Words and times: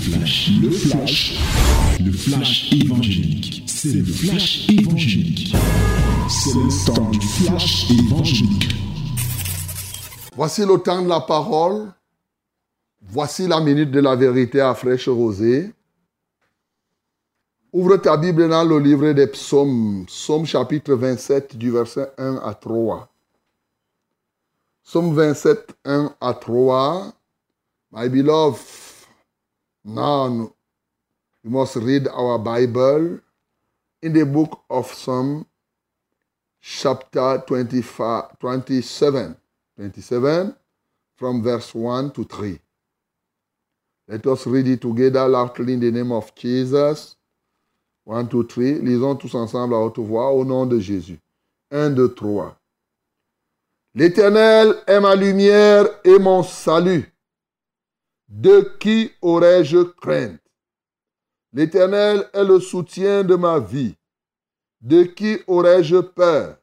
flash, 0.00 0.50
le 0.62 0.70
flash, 0.70 1.38
le 2.00 2.12
flash 2.12 2.72
évangélique. 2.72 3.64
C'est 3.66 3.92
le 3.92 4.04
flash 4.04 4.68
évangélique. 4.70 5.54
C'est 6.28 6.54
le 6.54 6.86
temps 6.86 7.10
du 7.10 7.20
flash 7.20 7.90
évangélique. 7.90 8.74
Voici 10.34 10.64
le 10.64 10.78
temps 10.78 11.02
de 11.02 11.08
la 11.08 11.20
parole. 11.20 11.92
Voici 13.02 13.46
la 13.46 13.60
minute 13.60 13.90
de 13.90 14.00
la 14.00 14.16
vérité 14.16 14.60
à 14.60 14.74
fraîche 14.74 15.08
rosée. 15.08 15.70
Ouvre 17.72 17.96
ta 17.98 18.16
Bible 18.16 18.48
dans 18.48 18.64
le 18.64 18.78
livre 18.78 19.12
des 19.12 19.26
psaumes, 19.26 20.04
psaume 20.06 20.46
chapitre 20.46 20.94
27 20.94 21.56
du 21.56 21.70
verset 21.70 22.10
1 22.18 22.36
à 22.42 22.54
3. 22.54 23.08
Psaume 24.82 25.14
27, 25.14 25.74
1 25.84 26.14
à 26.20 26.34
3. 26.34 27.12
My 27.92 28.08
beloved, 28.08 28.58
now 29.84 30.52
we 31.42 31.50
must 31.50 31.76
read 31.76 32.08
our 32.08 32.38
Bible 32.38 33.20
in 34.02 34.12
the 34.12 34.24
book 34.24 34.62
of 34.68 34.86
Psalm, 34.92 35.46
chapter 36.60 37.42
25, 37.46 38.38
27. 38.38 39.36
27, 39.76 40.54
from 41.16 41.42
verse 41.42 41.74
1 41.74 42.10
to 42.12 42.24
3. 42.24 42.58
Let 44.08 44.26
us 44.26 44.46
read 44.46 44.68
it 44.68 44.80
together 44.80 45.26
loudly 45.26 45.74
in 45.74 45.80
the 45.80 45.90
name 45.90 46.12
of 46.12 46.34
Jesus. 46.34 47.16
1, 48.04 48.28
2, 48.28 48.44
3. 48.44 48.74
Lisons 48.80 49.16
tous 49.16 49.34
ensemble 49.34 49.74
à 49.74 49.78
haute 49.78 49.98
voix 49.98 50.32
au 50.32 50.44
nom 50.44 50.66
de 50.66 50.78
Jésus. 50.78 51.18
1, 51.70 51.90
2, 51.90 52.14
3. 52.14 52.56
L'Éternel 53.94 54.74
est 54.86 55.00
ma 55.00 55.14
lumière 55.14 55.86
et 56.04 56.18
mon 56.18 56.42
salut. 56.42 57.12
De 58.30 58.60
qui 58.78 59.10
aurais-je 59.22 59.82
crainte? 60.00 60.40
L'Éternel 61.52 62.30
est 62.32 62.44
le 62.44 62.60
soutien 62.60 63.24
de 63.24 63.34
ma 63.34 63.58
vie. 63.58 63.96
De 64.80 65.02
qui 65.02 65.38
aurais-je 65.48 65.96
peur? 65.96 66.56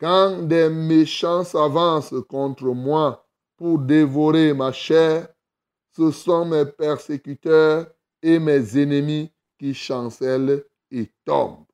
Quand 0.00 0.40
des 0.48 0.70
méchants 0.70 1.44
s'avancent 1.44 2.14
contre 2.30 2.64
moi 2.64 3.28
pour 3.58 3.78
dévorer 3.78 4.54
ma 4.54 4.72
chair, 4.72 5.28
ce 5.94 6.10
sont 6.10 6.46
mes 6.46 6.64
persécuteurs 6.64 7.86
et 8.22 8.38
mes 8.38 8.78
ennemis 8.78 9.30
qui 9.58 9.74
chancellent 9.74 10.64
et 10.90 11.10
tombent. 11.26 11.66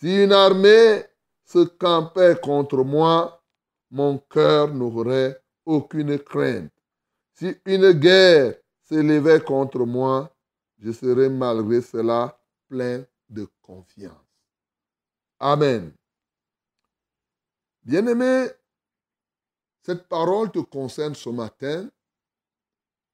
Si 0.00 0.24
une 0.24 0.32
armée 0.32 1.04
se 1.44 1.64
campait 1.64 2.40
contre 2.42 2.78
moi, 2.78 3.40
mon 3.88 4.18
cœur 4.18 4.74
n'aurait 4.74 5.40
aucune 5.64 6.18
crainte. 6.18 6.72
Si 7.40 7.56
une 7.64 7.92
guerre 7.92 8.54
s'élevait 8.82 9.40
contre 9.40 9.86
moi, 9.86 10.30
je 10.76 10.92
serais 10.92 11.30
malgré 11.30 11.80
cela 11.80 12.38
plein 12.68 13.02
de 13.30 13.48
confiance. 13.62 14.12
Amen. 15.38 15.90
Bien-aimé, 17.82 18.46
cette 19.82 20.06
parole 20.06 20.52
te 20.52 20.58
concerne 20.58 21.14
ce 21.14 21.30
matin 21.30 21.90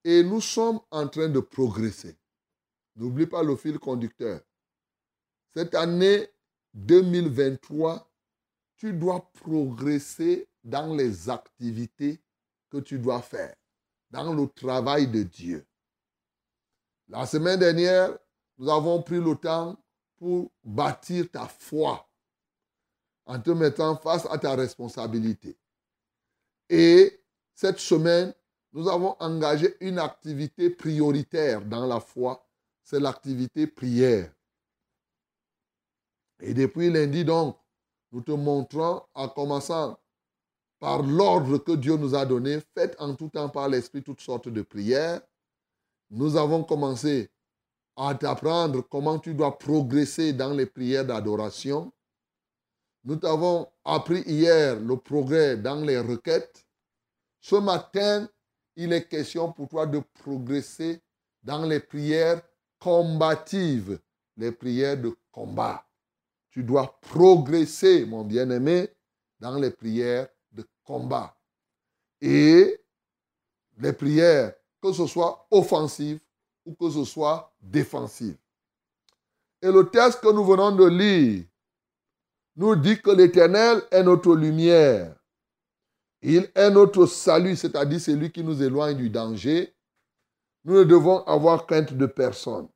et 0.02 0.24
nous 0.24 0.40
sommes 0.40 0.80
en 0.90 1.06
train 1.06 1.28
de 1.28 1.38
progresser. 1.38 2.16
N'oublie 2.96 3.28
pas 3.28 3.44
le 3.44 3.54
fil 3.54 3.78
conducteur. 3.78 4.40
Cette 5.54 5.76
année 5.76 6.28
2023, 6.74 8.10
tu 8.74 8.92
dois 8.92 9.30
progresser 9.34 10.48
dans 10.64 10.96
les 10.96 11.30
activités 11.30 12.20
que 12.68 12.78
tu 12.78 12.98
dois 12.98 13.22
faire 13.22 13.54
dans 14.10 14.32
le 14.32 14.48
travail 14.48 15.06
de 15.08 15.22
Dieu. 15.22 15.66
La 17.08 17.26
semaine 17.26 17.58
dernière, 17.58 18.16
nous 18.58 18.68
avons 18.70 19.02
pris 19.02 19.20
le 19.20 19.34
temps 19.36 19.76
pour 20.16 20.50
bâtir 20.64 21.30
ta 21.30 21.46
foi 21.46 22.08
en 23.26 23.40
te 23.40 23.50
mettant 23.50 23.96
face 23.96 24.26
à 24.30 24.38
ta 24.38 24.54
responsabilité. 24.54 25.56
Et 26.68 27.20
cette 27.54 27.78
semaine, 27.78 28.34
nous 28.72 28.88
avons 28.88 29.16
engagé 29.20 29.76
une 29.80 29.98
activité 29.98 30.70
prioritaire 30.70 31.64
dans 31.64 31.86
la 31.86 32.00
foi, 32.00 32.46
c'est 32.82 33.00
l'activité 33.00 33.66
prière. 33.66 34.32
Et 36.40 36.54
depuis 36.54 36.90
lundi, 36.90 37.24
donc, 37.24 37.58
nous 38.12 38.20
te 38.20 38.32
montrons, 38.32 39.02
en 39.14 39.28
commençant 39.28 39.98
par 40.78 41.02
l'ordre 41.02 41.58
que 41.58 41.72
Dieu 41.72 41.96
nous 41.96 42.14
a 42.14 42.26
donné, 42.26 42.60
faites 42.74 42.96
en 42.98 43.14
tout 43.14 43.28
temps 43.28 43.48
par 43.48 43.68
l'Esprit 43.68 44.02
toutes 44.02 44.20
sortes 44.20 44.48
de 44.48 44.62
prières. 44.62 45.20
Nous 46.10 46.36
avons 46.36 46.64
commencé 46.64 47.30
à 47.96 48.14
t'apprendre 48.14 48.82
comment 48.82 49.18
tu 49.18 49.34
dois 49.34 49.58
progresser 49.58 50.32
dans 50.32 50.52
les 50.52 50.66
prières 50.66 51.06
d'adoration. 51.06 51.92
Nous 53.04 53.16
t'avons 53.16 53.66
appris 53.84 54.20
hier 54.22 54.78
le 54.78 54.96
progrès 54.96 55.56
dans 55.56 55.80
les 55.84 55.98
requêtes. 55.98 56.66
Ce 57.40 57.56
matin, 57.56 58.28
il 58.74 58.92
est 58.92 59.08
question 59.08 59.52
pour 59.52 59.68
toi 59.68 59.86
de 59.86 60.02
progresser 60.20 61.00
dans 61.42 61.64
les 61.64 61.80
prières 61.80 62.42
combatives, 62.78 63.98
les 64.36 64.52
prières 64.52 65.00
de 65.00 65.16
combat. 65.30 65.86
Tu 66.50 66.62
dois 66.62 66.98
progresser, 67.00 68.04
mon 68.04 68.24
bien-aimé, 68.24 68.90
dans 69.38 69.56
les 69.56 69.70
prières 69.70 70.28
combat. 70.84 71.36
Et 72.20 72.80
les 73.78 73.92
prières, 73.92 74.54
que 74.82 74.92
ce 74.92 75.06
soit 75.06 75.46
offensives 75.50 76.20
ou 76.64 76.74
que 76.74 76.90
ce 76.90 77.04
soit 77.04 77.54
défensives. 77.60 78.38
Et 79.62 79.70
le 79.70 79.88
texte 79.90 80.20
que 80.20 80.32
nous 80.32 80.44
venons 80.44 80.74
de 80.74 80.86
lire 80.86 81.44
nous 82.56 82.76
dit 82.76 83.00
que 83.00 83.10
l'Éternel 83.10 83.82
est 83.90 84.02
notre 84.02 84.34
lumière. 84.34 85.14
Il 86.22 86.50
est 86.54 86.70
notre 86.70 87.06
salut, 87.06 87.56
c'est-à-dire 87.56 88.00
celui 88.00 88.32
qui 88.32 88.42
nous 88.42 88.62
éloigne 88.62 88.96
du 88.96 89.10
danger. 89.10 89.74
Nous 90.64 90.74
ne 90.74 90.84
devons 90.84 91.22
avoir 91.24 91.66
crainte 91.66 91.92
de 91.92 92.06
personne. 92.06 92.68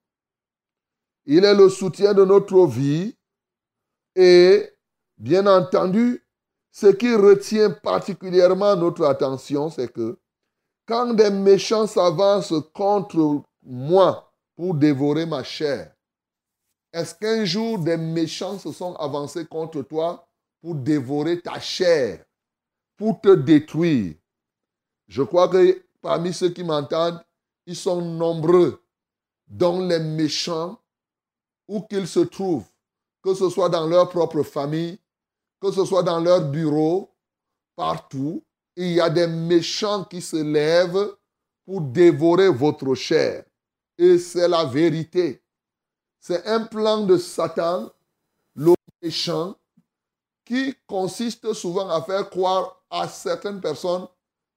Il 1.25 1.45
est 1.45 1.55
le 1.55 1.69
soutien 1.69 2.15
de 2.15 2.25
notre 2.25 2.67
vie 2.67 3.17
et, 4.15 4.71
bien 5.17 5.47
entendu, 5.47 6.25
ce 6.71 6.87
qui 6.87 7.15
retient 7.15 7.71
particulièrement 7.71 8.77
notre 8.77 9.05
attention, 9.05 9.71
c'est 9.71 9.93
que 9.93 10.19
quand 10.87 11.15
des 11.15 11.31
méchants 11.31 11.87
s'avancent 11.87 12.55
contre 12.75 13.43
moi 13.63 14.33
pour 14.57 14.75
dévorer 14.75 15.27
ma 15.27 15.43
chair, 15.43 15.95
est-ce 16.93 17.15
qu'un 17.15 17.45
jour 17.45 17.79
des 17.79 17.97
méchants 17.97 18.59
se 18.59 18.73
sont 18.73 18.95
avancés 18.95 19.47
contre 19.47 19.83
toi 19.83 20.27
pour 20.61 20.75
dévorer 20.75 21.41
ta 21.41 21.61
chair, 21.61 22.25
pour 22.97 23.21
te 23.21 23.35
détruire? 23.35 24.15
Je 25.07 25.23
crois 25.23 25.49
que 25.49 25.85
parmi 26.01 26.33
ceux 26.33 26.51
qui 26.51 26.65
m'entendent, 26.65 27.21
ils 27.67 27.77
sont 27.77 28.01
nombreux, 28.01 28.83
dont 29.47 29.87
les 29.87 30.01
méchants, 30.01 30.79
où 31.69 31.83
qu'ils 31.83 32.09
se 32.09 32.21
trouvent, 32.21 32.67
que 33.23 33.35
ce 33.35 33.49
soit 33.49 33.69
dans 33.69 33.87
leur 33.87 34.09
propre 34.09 34.43
famille, 34.43 34.99
que 35.61 35.71
ce 35.71 35.85
soit 35.85 36.03
dans 36.03 36.21
leur 36.21 36.43
bureau, 36.51 37.15
partout, 37.77 38.43
il 38.77 38.93
y 38.93 39.01
a 39.01 39.11
des 39.11 39.27
méchants 39.27 40.05
qui 40.05 40.23
se 40.23 40.37
lèvent 40.37 41.15
pour 41.65 41.81
dévorer 41.81 42.49
votre 42.49 42.95
chair. 42.95 43.45
Et 43.99 44.19
c'est 44.19 44.49
la 44.49 44.65
vérité. 44.65 45.43
C'est 46.19 46.47
un 46.47 46.65
plan 46.65 47.05
de 47.05 47.17
Satan, 47.17 47.91
le 48.55 48.75
méchant, 49.03 49.57
qui 50.45 50.75
consiste 50.87 51.53
souvent 51.53 51.89
à 51.89 52.03
faire 52.03 52.29
croire 52.29 52.83
à 52.91 53.07
certaines 53.09 53.61
personnes 53.61 54.09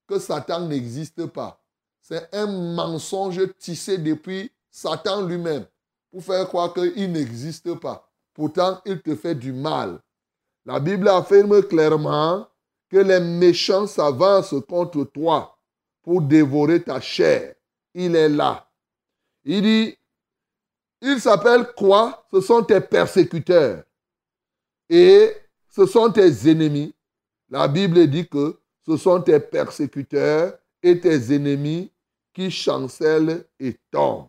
que 0.06 0.18
Satan 0.18 0.66
n'existe 0.66 1.26
pas. 1.26 1.62
C'est 2.02 2.34
un 2.34 2.46
mensonge 2.74 3.40
tissé 3.58 3.98
depuis 3.98 4.50
Satan 4.70 5.22
lui-même 5.22 5.66
pour 6.10 6.22
faire 6.22 6.46
croire 6.48 6.74
qu'il 6.74 7.12
n'existe 7.12 7.74
pas. 7.74 8.10
Pourtant, 8.34 8.80
il 8.84 9.00
te 9.00 9.14
fait 9.14 9.34
du 9.34 9.52
mal. 9.52 10.00
La 10.66 10.80
Bible 10.80 11.08
affirme 11.08 11.62
clairement 11.62 12.48
que 12.88 12.96
les 12.96 13.20
méchants 13.20 13.86
s'avancent 13.86 14.54
contre 14.66 15.04
toi 15.04 15.58
pour 16.02 16.22
dévorer 16.22 16.82
ta 16.82 17.00
chair. 17.00 17.54
Il 17.92 18.16
est 18.16 18.28
là. 18.28 18.70
Il 19.44 19.62
dit, 19.62 19.98
il 21.02 21.20
s'appelle 21.20 21.72
quoi? 21.76 22.26
Ce 22.32 22.40
sont 22.40 22.62
tes 22.62 22.80
persécuteurs. 22.80 23.84
Et 24.88 25.36
ce 25.68 25.86
sont 25.86 26.10
tes 26.10 26.50
ennemis. 26.50 26.94
La 27.50 27.68
Bible 27.68 28.06
dit 28.06 28.26
que 28.26 28.58
ce 28.86 28.96
sont 28.96 29.20
tes 29.20 29.40
persécuteurs 29.40 30.58
et 30.82 30.98
tes 30.98 31.34
ennemis 31.34 31.90
qui 32.32 32.50
chancellent 32.50 33.44
et 33.60 33.76
tombent. 33.90 34.28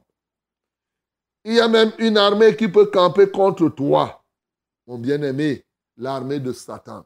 Il 1.45 1.53
y 1.53 1.59
a 1.59 1.67
même 1.67 1.91
une 1.97 2.17
armée 2.17 2.55
qui 2.55 2.67
peut 2.67 2.87
camper 2.87 3.29
contre 3.29 3.69
toi, 3.69 4.23
mon 4.87 4.97
bien-aimé 4.97 5.64
l'armée 5.97 6.39
de 6.39 6.51
Satan. 6.53 7.05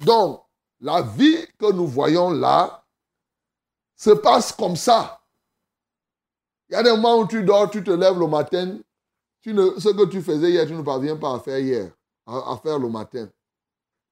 Donc, 0.00 0.44
la 0.80 1.02
vie 1.02 1.46
que 1.58 1.72
nous 1.72 1.86
voyons 1.86 2.30
là 2.30 2.84
se 3.96 4.10
passe 4.10 4.52
comme 4.52 4.76
ça. 4.76 5.20
Il 6.68 6.74
y 6.74 6.76
a 6.76 6.82
des 6.82 6.90
moments 6.90 7.18
où 7.18 7.26
tu 7.26 7.42
dors, 7.44 7.70
tu 7.70 7.84
te 7.84 7.90
lèves 7.90 8.18
le 8.18 8.26
matin, 8.26 8.78
tu 9.42 9.52
ne, 9.52 9.78
ce 9.78 9.88
que 9.88 10.06
tu 10.06 10.22
faisais 10.22 10.50
hier, 10.50 10.66
tu 10.66 10.74
ne 10.74 10.82
parviens 10.82 11.16
pas 11.16 11.34
à 11.34 11.40
faire 11.40 11.58
hier, 11.58 11.92
à, 12.26 12.56
faire 12.62 12.78
le 12.78 12.88
matin. 12.88 13.28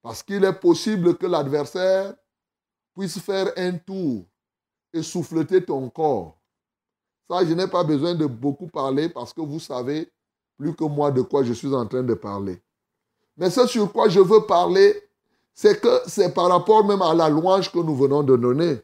Parce 0.03 0.23
qu'il 0.23 0.45
est 0.45 0.53
possible 0.61 1.17
que 1.17 1.27
l'adversaire 1.27 2.15
puisse 2.95 3.19
faire 3.21 3.53
un 3.57 3.79
tour 3.79 4.25
et 4.93 5.03
souffleter 5.03 5.65
ton 5.65 5.89
corps. 5.89 6.39
Ça, 7.31 7.45
je 7.45 7.53
n'ai 7.53 7.69
pas 7.69 7.85
besoin 7.85 8.15
de 8.15 8.27
beaucoup 8.27 8.67
parler 8.67 9.09
parce 9.09 9.33
que 9.33 9.41
vous 9.41 9.61
savez 9.61 10.11
plus 10.57 10.75
que 10.75 10.85
moi 10.85 11.11
de 11.11 11.23
quoi 11.23 11.45
je 11.45 11.53
suis 11.53 11.73
en 11.75 11.87
train 11.87 12.03
de 12.03 12.15
parler. 12.15 12.61
Mais 13.39 13.51
ce 13.51 13.67
sur 13.67 13.91
quoi 13.93 14.09
je 14.09 14.21
veux 14.21 14.43
parler, 14.43 15.01
c'est 15.55 15.81
que 15.81 16.01
c'est 16.07 16.35
par 16.35 16.49
rapport 16.49 16.85
même 16.85 17.03
à 17.03 17.15
la 17.15 17.29
louange 17.29 17.71
que 17.73 17.79
nous 17.79 17.97
venons 17.97 18.23
de 18.23 18.37
donner. 18.37 18.83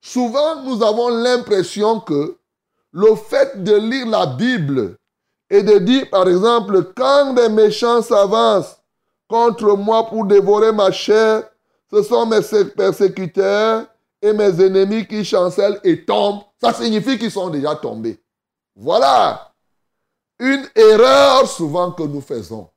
Souvent, 0.00 0.62
nous 0.62 0.82
avons 0.82 1.08
l'impression 1.08 2.00
que 2.00 2.36
le 2.92 3.14
fait 3.16 3.62
de 3.62 3.74
lire 3.74 4.06
la 4.06 4.26
Bible 4.26 4.96
et 5.50 5.62
de 5.62 5.78
dire, 5.78 6.08
par 6.10 6.28
exemple, 6.28 6.92
quand 6.96 7.34
des 7.34 7.48
méchants 7.48 8.02
s'avancent 8.02 8.78
contre 9.28 9.76
moi 9.76 10.06
pour 10.06 10.24
dévorer 10.24 10.72
ma 10.72 10.90
chair, 10.92 11.42
ce 11.90 12.02
sont 12.02 12.26
mes 12.26 12.40
persécuteurs 12.76 13.86
et 14.22 14.32
mes 14.32 14.60
ennemis 14.64 15.06
qui 15.06 15.24
chancellent 15.24 15.80
et 15.84 16.04
tombent. 16.04 16.42
Ça 16.60 16.72
signifie 16.72 17.18
qu'ils 17.18 17.30
sont 17.30 17.50
déjà 17.50 17.74
tombés. 17.74 18.20
Voilà 18.76 19.52
une 20.38 20.66
erreur 20.74 21.48
souvent 21.48 21.92
que 21.92 22.02
nous 22.02 22.20
faisons. 22.20 22.68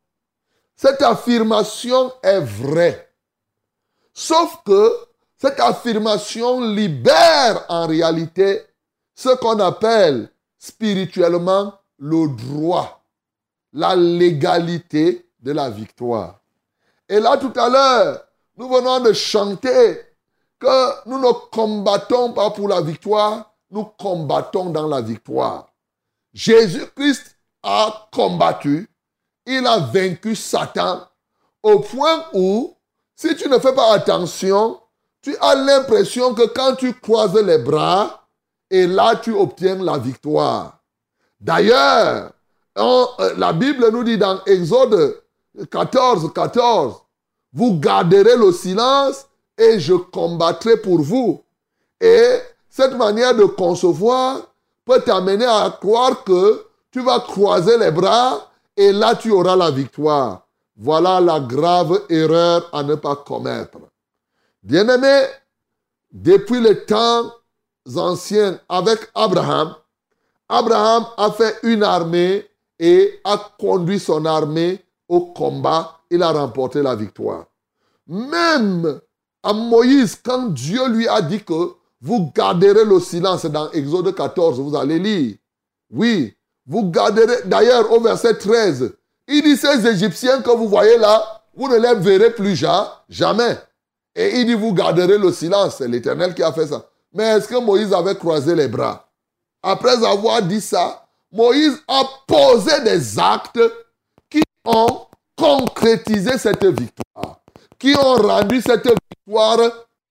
Cette 0.77 1.01
affirmation 1.01 2.13
est 2.21 2.39
vraie. 2.39 3.09
Sauf 4.13 4.61
que 4.63 4.93
cette 5.37 5.59
affirmation 5.59 6.61
libère 6.61 7.65
en 7.67 7.87
réalité 7.87 8.63
ce 9.15 9.29
qu'on 9.35 9.59
appelle 9.59 10.29
spirituellement 10.57 11.73
le 11.97 12.27
droit, 12.27 13.03
la 13.73 13.95
légalité 13.95 15.27
de 15.39 15.51
la 15.51 15.69
victoire. 15.69 16.39
Et 17.09 17.19
là, 17.19 17.37
tout 17.37 17.53
à 17.55 17.69
l'heure, 17.69 18.23
nous 18.55 18.69
venons 18.69 18.99
de 18.99 19.13
chanter 19.13 20.01
que 20.59 21.07
nous 21.09 21.19
ne 21.19 21.31
combattons 21.51 22.33
pas 22.33 22.51
pour 22.51 22.67
la 22.67 22.81
victoire, 22.81 23.53
nous 23.71 23.85
combattons 23.85 24.69
dans 24.69 24.87
la 24.87 25.01
victoire. 25.01 25.67
Jésus-Christ 26.33 27.35
a 27.63 28.09
combattu, 28.11 28.89
il 29.47 29.65
a 29.65 29.79
vaincu 29.79 30.35
Satan 30.35 31.01
au 31.63 31.79
point 31.79 32.25
où, 32.33 32.75
si 33.15 33.35
tu 33.35 33.49
ne 33.49 33.57
fais 33.57 33.73
pas 33.73 33.93
attention, 33.93 34.79
tu 35.21 35.35
as 35.41 35.55
l'impression 35.55 36.33
que 36.33 36.45
quand 36.47 36.75
tu 36.75 36.93
croises 36.93 37.33
les 37.33 37.57
bras, 37.57 38.27
et 38.69 38.85
là 38.85 39.15
tu 39.15 39.33
obtiens 39.33 39.81
la 39.83 39.97
victoire. 39.97 40.79
D'ailleurs, 41.39 42.31
euh, 42.77 43.33
la 43.37 43.53
Bible 43.53 43.89
nous 43.91 44.03
dit 44.03 44.17
dans 44.17 44.43
Exode 44.45 45.21
14, 45.71 46.31
14, 46.33 46.95
vous 47.53 47.79
garderez 47.79 48.35
le 48.35 48.51
silence 48.51 49.25
et 49.57 49.79
je 49.79 49.93
combattrai 49.93 50.77
pour 50.77 51.01
vous. 51.01 51.43
Et 51.99 52.39
cette 52.69 52.95
manière 52.95 53.35
de 53.35 53.45
concevoir 53.45 54.41
peut 54.85 55.01
t'amener 55.01 55.45
à 55.45 55.75
croire 55.81 56.23
que 56.23 56.65
tu 56.91 57.01
vas 57.01 57.19
croiser 57.19 57.77
les 57.77 57.91
bras 57.91 58.49
et 58.77 58.93
là 58.93 59.15
tu 59.15 59.31
auras 59.31 59.55
la 59.55 59.71
victoire. 59.71 60.47
Voilà 60.77 61.19
la 61.19 61.39
grave 61.39 62.03
erreur 62.09 62.69
à 62.71 62.83
ne 62.83 62.95
pas 62.95 63.15
commettre. 63.15 63.79
Bien-aimé, 64.61 65.23
depuis 66.11 66.61
les 66.61 66.85
temps 66.85 67.31
anciens 67.95 68.59
avec 68.69 69.09
Abraham, 69.15 69.75
Abraham 70.47 71.05
a 71.17 71.31
fait 71.31 71.57
une 71.63 71.83
armée 71.83 72.45
et 72.79 73.19
a 73.23 73.37
conduit 73.59 73.99
son 73.99 74.23
armée 74.25 74.79
au 75.07 75.21
combat. 75.33 75.99
Il 76.09 76.21
a 76.21 76.31
remporté 76.31 76.81
la 76.81 76.95
victoire. 76.95 77.47
Même 78.05 79.01
à 79.43 79.53
Moïse, 79.53 80.19
quand 80.23 80.49
Dieu 80.49 80.87
lui 80.89 81.07
a 81.07 81.21
dit 81.21 81.43
que 81.43 81.73
vous 82.01 82.31
garderez 82.33 82.85
le 82.85 82.99
silence 82.99 83.45
dans 83.45 83.71
Exode 83.71 84.13
14, 84.13 84.59
vous 84.59 84.75
allez 84.75 84.99
lire. 84.99 85.35
Oui, 85.89 86.36
vous 86.67 86.91
garderez, 86.91 87.43
d'ailleurs 87.45 87.91
au 87.91 88.01
verset 88.01 88.37
13, 88.37 88.93
il 89.27 89.41
dit 89.41 89.57
ces 89.57 89.87
Égyptiens 89.87 90.41
que 90.41 90.49
vous 90.51 90.67
voyez 90.67 90.97
là, 90.97 91.41
vous 91.55 91.69
ne 91.69 91.77
les 91.77 91.95
verrez 91.95 92.31
plus 92.31 92.55
jamais. 93.09 93.57
Et 94.15 94.39
il 94.39 94.45
dit 94.45 94.53
vous 94.53 94.73
garderez 94.73 95.17
le 95.17 95.31
silence. 95.31 95.77
C'est 95.77 95.87
l'Éternel 95.87 96.33
qui 96.35 96.43
a 96.43 96.51
fait 96.51 96.67
ça. 96.67 96.85
Mais 97.13 97.23
est-ce 97.23 97.47
que 97.47 97.59
Moïse 97.59 97.93
avait 97.93 98.15
croisé 98.15 98.53
les 98.53 98.67
bras? 98.67 99.07
Après 99.63 100.03
avoir 100.05 100.41
dit 100.41 100.61
ça, 100.61 101.07
Moïse 101.31 101.77
a 101.87 102.03
posé 102.27 102.81
des 102.81 103.17
actes 103.19 103.59
qui 104.29 104.41
ont 104.65 105.07
concrétisé 105.37 106.37
cette 106.37 106.65
victoire, 106.65 107.41
qui 107.79 107.95
ont 107.95 108.15
rendu 108.15 108.61
cette 108.61 108.89
victoire 109.11 109.59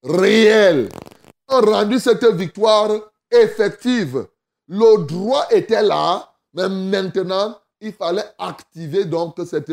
réelle, 0.05 0.89
qui 0.89 1.55
ont 1.55 1.61
rendu 1.61 1.99
cette 1.99 2.27
victoire 2.27 2.91
effective. 3.31 4.27
Le 4.69 5.05
droit 5.05 5.47
était 5.51 5.83
là, 5.83 6.29
mais 6.57 6.71
maintenant, 6.71 7.61
il 7.83 7.93
fallait 7.93 8.25
activer 8.39 9.05
donc 9.05 9.39
cette 9.47 9.71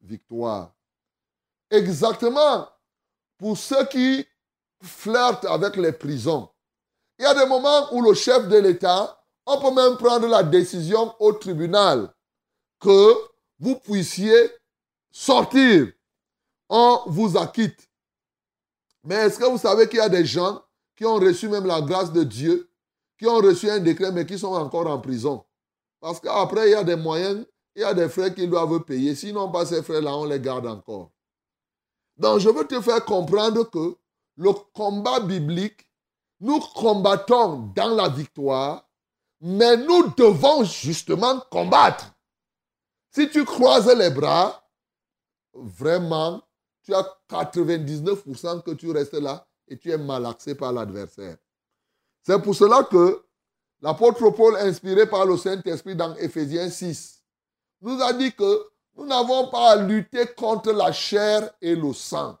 victoire. 0.00 0.72
Exactement. 1.68 2.68
Pour 3.38 3.58
ceux 3.58 3.84
qui 3.86 4.24
flirtent 4.80 5.46
avec 5.46 5.76
les 5.76 5.90
prisons, 5.90 6.48
il 7.18 7.24
y 7.24 7.26
a 7.26 7.34
des 7.34 7.46
moments 7.46 7.92
où 7.92 8.02
le 8.02 8.14
chef 8.14 8.46
de 8.46 8.56
l'État, 8.56 9.20
on 9.46 9.60
peut 9.60 9.74
même 9.74 9.96
prendre 9.96 10.28
la 10.28 10.44
décision 10.44 11.12
au 11.18 11.32
tribunal 11.32 12.08
que 12.78 13.14
vous 13.58 13.74
puissiez 13.80 14.50
sortir. 15.10 15.88
On 16.68 17.00
vous 17.06 17.36
acquitte. 17.36 17.88
Mais 19.02 19.16
est-ce 19.16 19.40
que 19.40 19.44
vous 19.46 19.58
savez 19.58 19.88
qu'il 19.88 19.98
y 19.98 20.02
a 20.02 20.08
des 20.08 20.24
gens 20.24 20.62
qui 20.94 21.04
ont 21.04 21.16
reçu 21.16 21.48
même 21.48 21.66
la 21.66 21.80
grâce 21.80 22.12
de 22.12 22.22
Dieu, 22.22 22.70
qui 23.18 23.26
ont 23.26 23.38
reçu 23.38 23.68
un 23.68 23.80
décret, 23.80 24.12
mais 24.12 24.24
qui 24.24 24.38
sont 24.38 24.54
encore 24.54 24.86
en 24.86 25.00
prison? 25.00 25.44
Parce 26.02 26.18
qu'après, 26.18 26.68
il 26.68 26.72
y 26.72 26.74
a 26.74 26.82
des 26.82 26.96
moyens, 26.96 27.46
il 27.76 27.82
y 27.82 27.84
a 27.84 27.94
des 27.94 28.08
frais 28.08 28.34
qu'ils 28.34 28.50
doivent 28.50 28.80
payer. 28.80 29.14
Sinon, 29.14 29.52
pas 29.52 29.64
ces 29.64 29.84
frais-là, 29.84 30.16
on 30.16 30.24
les 30.24 30.40
garde 30.40 30.66
encore. 30.66 31.12
Donc, 32.16 32.40
je 32.40 32.48
veux 32.48 32.66
te 32.66 32.80
faire 32.80 33.04
comprendre 33.04 33.70
que 33.70 33.96
le 34.36 34.50
combat 34.74 35.20
biblique 35.20 35.88
nous 36.40 36.58
combattons 36.58 37.70
dans 37.76 37.94
la 37.94 38.08
victoire, 38.08 38.90
mais 39.40 39.76
nous 39.76 40.08
devons 40.16 40.64
justement 40.64 41.38
combattre. 41.52 42.12
Si 43.12 43.30
tu 43.30 43.44
croises 43.44 43.86
les 43.86 44.10
bras, 44.10 44.68
vraiment, 45.54 46.42
tu 46.82 46.92
as 46.94 47.06
99% 47.30 48.62
que 48.62 48.72
tu 48.72 48.90
restes 48.90 49.14
là 49.14 49.46
et 49.68 49.78
tu 49.78 49.92
es 49.92 49.98
malaxé 49.98 50.56
par 50.56 50.72
l'adversaire. 50.72 51.36
C'est 52.24 52.42
pour 52.42 52.56
cela 52.56 52.82
que 52.82 53.24
l'apôtre 53.82 54.30
Paul, 54.30 54.56
inspiré 54.56 55.06
par 55.06 55.26
le 55.26 55.36
Saint-Esprit 55.36 55.94
dans 55.94 56.14
Éphésiens 56.16 56.70
6, 56.70 57.22
nous 57.82 58.00
a 58.00 58.12
dit 58.12 58.32
que 58.32 58.66
nous 58.96 59.06
n'avons 59.06 59.48
pas 59.48 59.72
à 59.72 59.76
lutter 59.76 60.26
contre 60.36 60.72
la 60.72 60.92
chair 60.92 61.50
et 61.60 61.74
le 61.74 61.92
sang. 61.92 62.38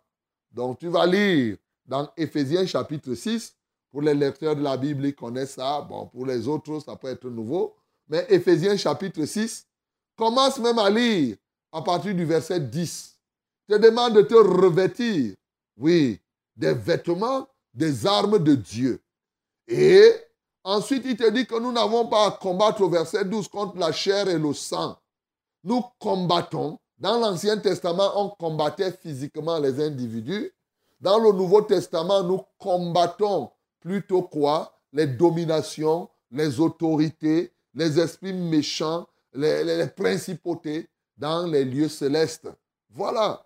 Donc 0.50 0.78
tu 0.78 0.88
vas 0.88 1.06
lire 1.06 1.56
dans 1.84 2.08
Éphésiens 2.16 2.66
chapitre 2.66 3.14
6, 3.14 3.54
pour 3.90 4.00
les 4.00 4.14
lecteurs 4.14 4.56
de 4.56 4.62
la 4.62 4.76
Bible, 4.76 5.04
ils 5.06 5.14
connaissent 5.14 5.54
ça. 5.54 5.82
Bon, 5.82 6.06
pour 6.06 6.24
les 6.24 6.48
autres, 6.48 6.80
ça 6.80 6.96
peut 6.96 7.08
être 7.08 7.28
nouveau. 7.28 7.76
Mais 8.08 8.24
Éphésiens 8.30 8.76
chapitre 8.76 9.24
6 9.24 9.66
commence 10.16 10.58
même 10.58 10.78
à 10.78 10.88
lire 10.88 11.36
à 11.70 11.82
partir 11.82 12.14
du 12.14 12.24
verset 12.24 12.60
10. 12.60 13.18
Te 13.68 13.74
demande 13.74 14.14
de 14.14 14.22
te 14.22 14.34
revêtir, 14.34 15.34
oui, 15.76 16.18
des 16.56 16.72
vêtements, 16.74 17.46
des 17.74 18.06
armes 18.06 18.38
de 18.38 18.54
Dieu. 18.54 19.00
Et 19.68 20.12
ensuite, 20.64 21.02
il 21.06 21.16
te 21.16 21.28
dit 21.30 21.46
que 21.46 21.58
nous 21.58 21.72
n'avons 21.72 22.06
pas 22.06 22.26
à 22.26 22.30
combattre 22.32 22.82
au 22.82 22.88
verset 22.88 23.24
12 23.24 23.48
contre 23.48 23.78
la 23.78 23.92
chair 23.92 24.28
et 24.28 24.38
le 24.38 24.52
sang. 24.52 24.96
Nous 25.64 25.82
combattons. 25.98 26.78
Dans 26.98 27.18
l'Ancien 27.18 27.58
Testament, 27.58 28.12
on 28.14 28.28
combattait 28.28 28.92
physiquement 28.92 29.58
les 29.58 29.80
individus. 29.80 30.52
Dans 31.00 31.18
le 31.18 31.32
Nouveau 31.32 31.62
Testament, 31.62 32.22
nous 32.22 32.42
combattons 32.58 33.50
plutôt 33.80 34.22
quoi? 34.22 34.78
Les 34.92 35.06
dominations, 35.06 36.08
les 36.30 36.60
autorités, 36.60 37.52
les 37.74 37.98
esprits 37.98 38.32
méchants, 38.32 39.06
les, 39.34 39.86
principautés 39.88 40.88
dans 41.16 41.46
les 41.46 41.64
lieux 41.64 41.88
célestes. 41.88 42.48
Voilà. 42.90 43.44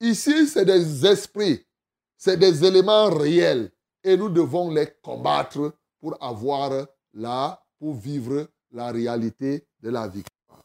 Ici, 0.00 0.46
c'est 0.46 0.64
des 0.64 1.06
esprits, 1.06 1.64
c'est 2.16 2.36
des 2.36 2.64
éléments 2.64 3.10
réels 3.10 3.70
et 4.02 4.16
nous 4.16 4.28
devons 4.28 4.70
les 4.70 4.88
combattre 5.02 5.72
pour 6.00 6.16
avoir 6.22 6.86
là, 7.14 7.62
pour 7.78 7.94
vivre 7.94 8.46
la 8.72 8.90
réalité 8.90 9.66
de 9.80 9.90
la 9.90 10.08
victoire. 10.08 10.62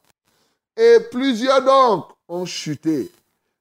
Et 0.77 1.00
plusieurs 1.12 1.63
donc 1.63 2.08
ont 2.27 2.46
chuté. 2.46 3.12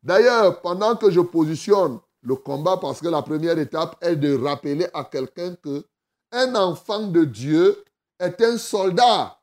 D'ailleurs, 0.03 0.61
pendant 0.61 0.97
que 0.97 1.11
je 1.11 1.21
positionne 1.21 1.99
le 2.23 2.37
combat 2.37 2.77
parce 2.79 3.01
que 3.01 3.09
la 3.09 3.23
première 3.23 3.59
étape 3.59 3.97
est 4.01 4.17
de 4.17 4.37
rappeler 4.37 4.87
à 4.95 5.05
quelqu'un 5.05 5.55
que 5.57 5.85
un 6.33 6.55
enfant 6.57 7.07
de 7.07 7.25
Dieu 7.25 7.85
est 8.19 8.41
un 8.43 8.59
soldat. 8.59 9.39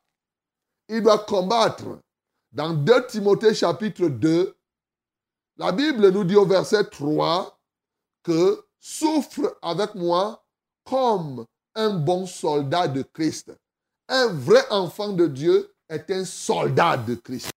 Il 0.90 1.02
doit 1.02 1.20
combattre. 1.20 2.00
Dans 2.52 2.74
2 2.74 3.08
Timothée 3.08 3.54
chapitre 3.54 4.08
2, 4.08 4.54
la 5.58 5.72
Bible 5.72 6.10
nous 6.10 6.26
dit 6.26 6.36
au 6.36 6.46
verset 6.46 6.84
3 6.84 7.58
que 8.24 8.66
souffre 8.80 9.58
avec 9.62 9.96
moi 9.96 10.44
comme 10.84 11.46
un 11.76 11.92
bon 11.92 12.26
soldat 12.26 12.88
de 12.88 13.04
Christ. 13.04 13.52
Un 14.08 14.28
vrai 14.28 14.64
enfant 14.70 15.10
de 15.10 15.28
Dieu 15.28 15.74
est 15.90 16.10
un 16.12 16.26
soldat 16.26 16.98
de 16.98 17.16
Christ. 17.16 17.50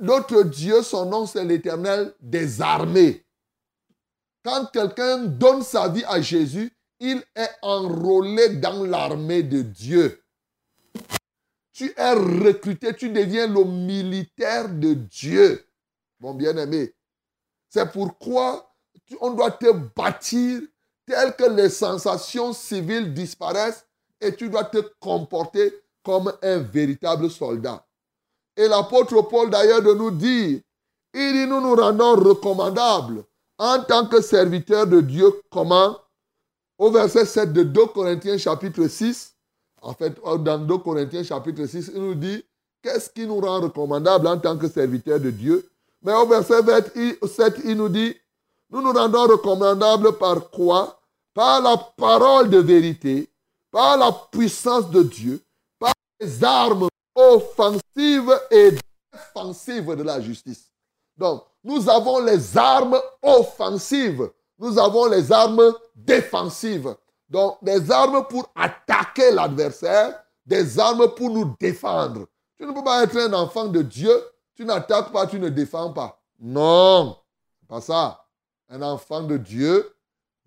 Notre 0.00 0.42
Dieu, 0.42 0.82
son 0.82 1.06
nom, 1.06 1.26
c'est 1.26 1.44
l'éternel 1.44 2.14
des 2.20 2.60
armées. 2.60 3.24
Quand 4.44 4.66
quelqu'un 4.72 5.18
donne 5.18 5.62
sa 5.62 5.88
vie 5.88 6.04
à 6.04 6.20
Jésus, 6.20 6.72
il 6.98 7.22
est 7.34 7.50
enrôlé 7.62 8.56
dans 8.56 8.84
l'armée 8.84 9.42
de 9.42 9.62
Dieu. 9.62 10.22
Tu 11.72 11.92
es 11.96 12.12
recruté, 12.12 12.94
tu 12.94 13.10
deviens 13.10 13.46
le 13.46 13.64
militaire 13.64 14.68
de 14.68 14.94
Dieu. 14.94 15.66
Mon 16.18 16.34
bien-aimé, 16.34 16.94
c'est 17.68 17.90
pourquoi 17.90 18.74
on 19.20 19.30
doit 19.30 19.52
te 19.52 19.72
bâtir 19.72 20.60
tel 21.10 21.34
que 21.34 21.44
les 21.44 21.68
sensations 21.68 22.52
civiles 22.52 23.12
disparaissent 23.12 23.84
et 24.20 24.34
tu 24.34 24.48
dois 24.48 24.64
te 24.64 24.78
comporter 25.00 25.74
comme 26.04 26.32
un 26.42 26.58
véritable 26.58 27.28
soldat. 27.30 27.84
Et 28.56 28.68
l'apôtre 28.68 29.20
Paul 29.22 29.50
d'ailleurs 29.50 29.82
de 29.82 29.92
nous 29.92 30.12
dire, 30.12 30.60
il 31.12 31.32
dit 31.32 31.46
nous 31.46 31.60
nous 31.60 31.74
rendons 31.74 32.14
recommandables 32.14 33.24
en 33.58 33.82
tant 33.82 34.06
que 34.06 34.22
serviteurs 34.22 34.86
de 34.86 35.00
Dieu. 35.00 35.32
Comment? 35.50 35.98
Au 36.78 36.90
verset 36.90 37.26
7 37.26 37.52
de 37.52 37.64
2 37.64 37.86
Corinthiens 37.86 38.38
chapitre 38.38 38.86
6, 38.86 39.34
en 39.82 39.92
fait, 39.92 40.14
dans 40.38 40.58
2 40.58 40.78
Corinthiens 40.78 41.24
chapitre 41.24 41.66
6, 41.66 41.90
il 41.94 42.00
nous 42.00 42.14
dit, 42.14 42.42
qu'est-ce 42.82 43.10
qui 43.10 43.26
nous 43.26 43.40
rend 43.40 43.60
recommandables 43.60 44.26
en 44.28 44.38
tant 44.38 44.56
que 44.56 44.68
serviteurs 44.68 45.20
de 45.20 45.30
Dieu? 45.30 45.68
Mais 46.02 46.14
au 46.14 46.26
verset 46.26 46.62
7, 46.64 47.60
il 47.64 47.74
nous 47.74 47.88
dit, 47.88 48.14
nous 48.70 48.80
nous 48.80 48.92
rendons 48.92 49.26
recommandables 49.26 50.12
par 50.12 50.48
quoi? 50.50 50.99
Par 51.34 51.60
la 51.60 51.76
parole 51.76 52.50
de 52.50 52.58
vérité, 52.58 53.28
par 53.70 53.96
la 53.96 54.12
puissance 54.12 54.90
de 54.90 55.02
Dieu, 55.02 55.42
par 55.78 55.92
les 56.20 56.42
armes 56.42 56.88
offensive 57.14 58.30
et 58.50 58.72
défensive 59.12 59.94
de 59.94 60.02
la 60.02 60.20
justice. 60.20 60.70
Donc, 61.16 61.44
nous 61.62 61.88
avons 61.88 62.24
les 62.24 62.56
armes 62.56 62.98
offensives. 63.22 64.30
Nous 64.58 64.78
avons 64.78 65.06
les 65.06 65.30
armes 65.30 65.74
défensives. 65.94 66.94
Donc, 67.28 67.58
des 67.62 67.90
armes 67.90 68.26
pour 68.26 68.50
attaquer 68.54 69.30
l'adversaire, 69.30 70.22
des 70.44 70.78
armes 70.78 71.08
pour 71.14 71.30
nous 71.30 71.54
défendre. 71.60 72.26
Tu 72.56 72.66
ne 72.66 72.72
peux 72.72 72.82
pas 72.82 73.04
être 73.04 73.16
un 73.16 73.32
enfant 73.34 73.66
de 73.66 73.82
Dieu, 73.82 74.12
tu 74.54 74.64
n'attaques 74.64 75.12
pas, 75.12 75.26
tu 75.26 75.38
ne 75.38 75.48
défends 75.48 75.92
pas. 75.92 76.20
Non, 76.38 77.16
c'est 77.60 77.68
pas 77.68 77.80
ça. 77.80 78.26
Un 78.68 78.82
enfant 78.82 79.22
de 79.22 79.36
Dieu 79.36 79.94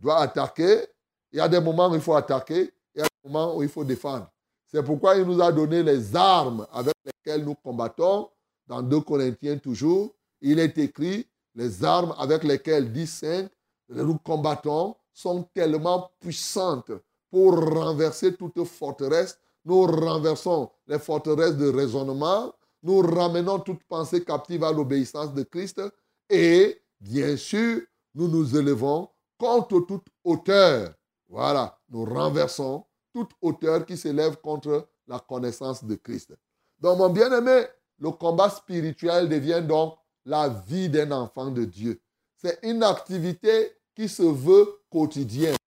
doit 0.04 0.20
attaquer. 0.20 0.86
Il 1.32 1.38
y 1.38 1.42
a 1.42 1.48
des 1.48 1.60
moments 1.60 1.90
où 1.90 1.96
il 1.96 2.02
faut 2.02 2.16
attaquer, 2.16 2.72
il 2.94 3.00
y 3.00 3.02
a 3.02 3.06
des 3.06 3.30
moments 3.30 3.56
où 3.56 3.64
il 3.64 3.70
faut 3.70 3.84
défendre. 3.84 4.30
C'est 4.68 4.84
pourquoi 4.84 5.16
il 5.16 5.24
nous 5.24 5.42
a 5.42 5.52
donné 5.52 5.82
les 5.82 6.16
armes 6.16 6.68
avec 6.72 6.94
lesquelles 7.06 7.44
nous 7.44 7.56
combattons. 7.56 8.30
Dans 8.68 8.82
2 8.82 9.02
Corinthiens 9.02 9.58
toujours, 9.58 10.14
il 10.42 10.60
est 10.60 10.78
écrit, 10.78 11.28
les 11.56 11.84
armes 11.84 12.14
avec 12.18 12.44
lesquelles, 12.44 12.92
dit 12.92 13.08
5, 13.08 13.50
nous 13.90 14.18
combattons 14.20 14.96
sont 15.14 15.44
tellement 15.54 16.12
puissantes 16.20 16.92
pour 17.30 17.56
renverser 17.56 18.36
toute 18.36 18.64
forteresse. 18.66 19.38
Nous 19.66 19.84
renversons 19.84 20.70
les 20.88 21.00
forteresses 21.00 21.56
de 21.56 21.70
raisonnement. 21.70 22.54
Nous 22.82 23.00
ramenons 23.00 23.60
toute 23.60 23.84
pensée 23.84 24.24
captive 24.24 24.64
à 24.64 24.72
l'obéissance 24.72 25.34
de 25.34 25.44
Christ. 25.44 25.82
Et, 26.30 26.82
bien 27.00 27.38
sûr, 27.38 27.82
nous 28.16 28.28
nous 28.28 28.58
élevons 28.58 29.10
contre 29.44 29.82
toute 29.82 30.06
hauteur. 30.24 30.94
Voilà, 31.28 31.78
nous 31.90 32.06
renversons 32.06 32.86
toute 33.14 33.32
hauteur 33.42 33.86
qui 33.86 33.98
s'élève 33.98 34.38
contre 34.38 34.88
la 35.06 35.20
connaissance 35.20 35.84
de 35.84 35.96
Christ. 35.96 36.34
Donc, 36.80 36.98
mon 36.98 37.10
bien-aimé, 37.10 37.66
le 38.00 38.12
combat 38.12 38.50
spirituel 38.50 39.28
devient 39.28 39.62
donc 39.62 39.96
la 40.26 40.48
vie 40.48 40.88
d'un 40.88 41.12
enfant 41.12 41.52
de 41.52 41.66
Dieu. 41.66 42.00
C'est 42.38 42.58
une 42.64 42.84
activité 42.84 43.74
qui 43.94 44.08
se 44.08 44.24
veut 44.24 44.80
quotidienne. 44.90 45.58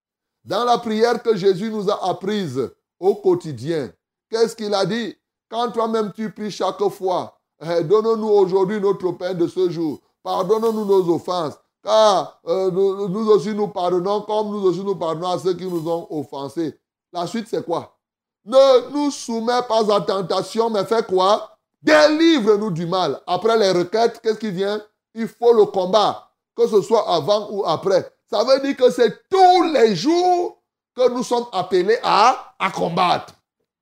Dans 0.42 0.64
la 0.64 0.78
prière 0.78 1.22
que 1.22 1.36
Jésus 1.36 1.70
nous 1.70 1.90
a 1.90 2.08
apprise 2.08 2.70
au 2.98 3.16
quotidien, 3.16 3.92
qu'est-ce 4.30 4.56
qu'il 4.56 4.72
a 4.72 4.86
dit? 4.86 5.14
Quand 5.50 5.70
toi-même 5.70 6.12
tu 6.14 6.32
pries 6.32 6.50
chaque 6.50 6.82
fois, 6.88 7.38
eh, 7.60 7.84
donne-nous 7.84 8.28
aujourd'hui 8.28 8.80
notre 8.80 9.12
pain 9.12 9.34
de 9.34 9.46
ce 9.46 9.68
jour, 9.68 10.00
pardonne-nous 10.22 10.84
nos 10.86 11.14
offenses, 11.14 11.58
car 11.86 12.40
euh, 12.48 12.68
nous 12.72 13.30
aussi 13.30 13.54
nous 13.54 13.68
pardonnons 13.68 14.22
comme 14.22 14.50
nous 14.50 14.64
aussi 14.66 14.80
nous 14.80 14.96
pardonnons 14.96 15.30
à 15.30 15.38
ceux 15.38 15.54
qui 15.54 15.66
nous 15.66 15.88
ont 15.88 16.08
offensés. 16.10 16.76
La 17.12 17.28
suite, 17.28 17.46
c'est 17.48 17.64
quoi? 17.64 17.96
Ne 18.44 18.90
nous 18.90 19.12
soumets 19.12 19.62
pas 19.68 19.94
à 19.94 20.00
tentation, 20.00 20.68
mais 20.68 20.84
fais 20.84 21.04
quoi? 21.04 21.56
Délivre-nous 21.80 22.72
du 22.72 22.86
mal. 22.86 23.20
Après 23.24 23.56
les 23.56 23.70
requêtes, 23.70 24.20
qu'est-ce 24.20 24.38
qui 24.40 24.50
vient? 24.50 24.82
Il 25.14 25.28
faut 25.28 25.52
le 25.52 25.66
combat, 25.66 26.28
que 26.56 26.66
ce 26.66 26.82
soit 26.82 27.08
avant 27.08 27.50
ou 27.52 27.64
après. 27.64 28.12
Ça 28.28 28.42
veut 28.42 28.60
dire 28.60 28.76
que 28.76 28.90
c'est 28.90 29.28
tous 29.28 29.62
les 29.72 29.94
jours 29.94 30.60
que 30.96 31.08
nous 31.08 31.22
sommes 31.22 31.46
appelés 31.52 31.98
à, 32.02 32.56
à 32.58 32.70
combattre. 32.72 33.32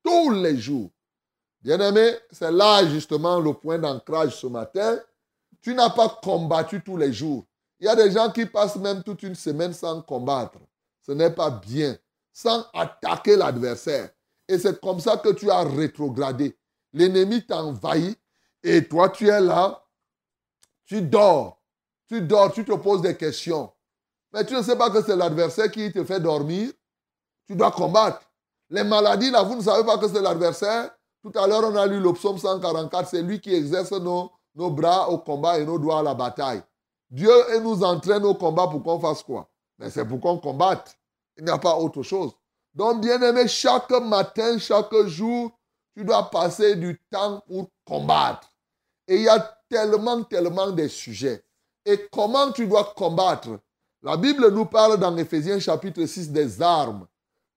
Tous 0.03 0.29
les 0.29 0.57
jours. 0.57 0.91
Bien-aimé, 1.61 2.11
c'est 2.31 2.51
là 2.51 2.85
justement 2.85 3.39
le 3.39 3.53
point 3.53 3.79
d'ancrage 3.79 4.39
ce 4.39 4.45
matin. 4.45 4.99
Tu 5.63 5.73
n'as 5.73 5.89
pas 5.89 6.09
combattu 6.23 6.83
tous 6.83 6.97
les 6.97 7.11
jours. 7.11 7.45
Il 7.79 7.85
y 7.85 7.89
a 7.89 7.95
des 7.95 8.11
gens 8.11 8.31
qui 8.31 8.45
passent 8.45 8.77
même 8.77 9.03
toute 9.03 9.23
une 9.23 9.35
semaine 9.35 9.73
sans 9.73 10.01
combattre. 10.01 10.59
Ce 11.01 11.11
n'est 11.11 11.31
pas 11.31 11.49
bien 11.51 11.97
sans 12.31 12.65
attaquer 12.73 13.35
l'adversaire. 13.35 14.09
Et 14.47 14.57
c'est 14.57 14.79
comme 14.79 14.99
ça 14.99 15.17
que 15.17 15.29
tu 15.29 15.49
as 15.49 15.63
rétrogradé. 15.63 16.57
L'ennemi 16.93 17.45
t'envahit 17.45 18.17
et 18.63 18.87
toi 18.87 19.09
tu 19.09 19.27
es 19.27 19.41
là, 19.41 19.83
tu 20.85 21.01
dors, 21.01 21.61
tu 22.07 22.21
dors, 22.21 22.51
tu 22.51 22.63
te 22.63 22.73
poses 22.73 23.01
des 23.01 23.15
questions. 23.17 23.71
Mais 24.33 24.45
tu 24.45 24.53
ne 24.53 24.61
sais 24.61 24.77
pas 24.77 24.89
que 24.89 25.01
c'est 25.01 25.15
l'adversaire 25.15 25.71
qui 25.71 25.91
te 25.91 26.03
fait 26.03 26.19
dormir. 26.19 26.71
Tu 27.47 27.55
dois 27.55 27.71
combattre. 27.71 28.21
Les 28.69 28.83
maladies, 28.83 29.31
là, 29.31 29.43
vous 29.43 29.55
ne 29.55 29.61
savez 29.61 29.85
pas 29.85 29.97
que 29.97 30.07
c'est 30.07 30.21
l'adversaire. 30.21 30.91
Tout 31.21 31.31
à 31.35 31.47
l'heure, 31.47 31.63
on 31.63 31.75
a 31.75 31.85
lu 31.85 31.99
le 31.99 32.11
psaume 32.13 32.37
144. 32.37 33.09
C'est 33.09 33.21
lui 33.21 33.39
qui 33.39 33.53
exerce 33.53 33.91
nos, 33.93 34.31
nos 34.55 34.69
bras 34.71 35.09
au 35.09 35.19
combat 35.19 35.59
et 35.59 35.65
nos 35.65 35.79
doigts 35.79 35.99
à 35.99 36.03
la 36.03 36.13
bataille. 36.13 36.61
Dieu 37.09 37.31
nous 37.61 37.83
entraîne 37.83 38.25
au 38.25 38.35
combat 38.35 38.67
pour 38.67 38.83
qu'on 38.83 38.99
fasse 38.99 39.23
quoi? 39.23 39.49
Mais 39.77 39.89
c'est 39.89 40.05
pour 40.05 40.19
qu'on 40.19 40.37
combatte. 40.37 40.97
Il 41.37 41.43
n'y 41.43 41.51
a 41.51 41.57
pas 41.57 41.75
autre 41.75 42.01
chose. 42.01 42.31
Donc, 42.73 43.01
bien 43.01 43.21
aimé, 43.21 43.47
chaque 43.47 43.91
matin, 43.91 44.57
chaque 44.57 44.93
jour, 45.05 45.51
tu 45.95 46.03
dois 46.03 46.29
passer 46.29 46.75
du 46.75 47.01
temps 47.09 47.41
pour 47.47 47.69
combattre. 47.85 48.51
Et 49.07 49.15
il 49.15 49.21
y 49.23 49.29
a 49.29 49.39
tellement, 49.69 50.23
tellement 50.23 50.71
de 50.71 50.87
sujets. 50.87 51.43
Et 51.85 52.07
comment 52.11 52.51
tu 52.51 52.67
dois 52.67 52.93
combattre? 52.95 53.59
La 54.01 54.17
Bible 54.17 54.51
nous 54.51 54.65
parle 54.65 54.97
dans 54.97 55.15
Ephésiens 55.17 55.59
chapitre 55.59 56.05
6 56.05 56.31
des 56.31 56.61
armes. 56.61 57.07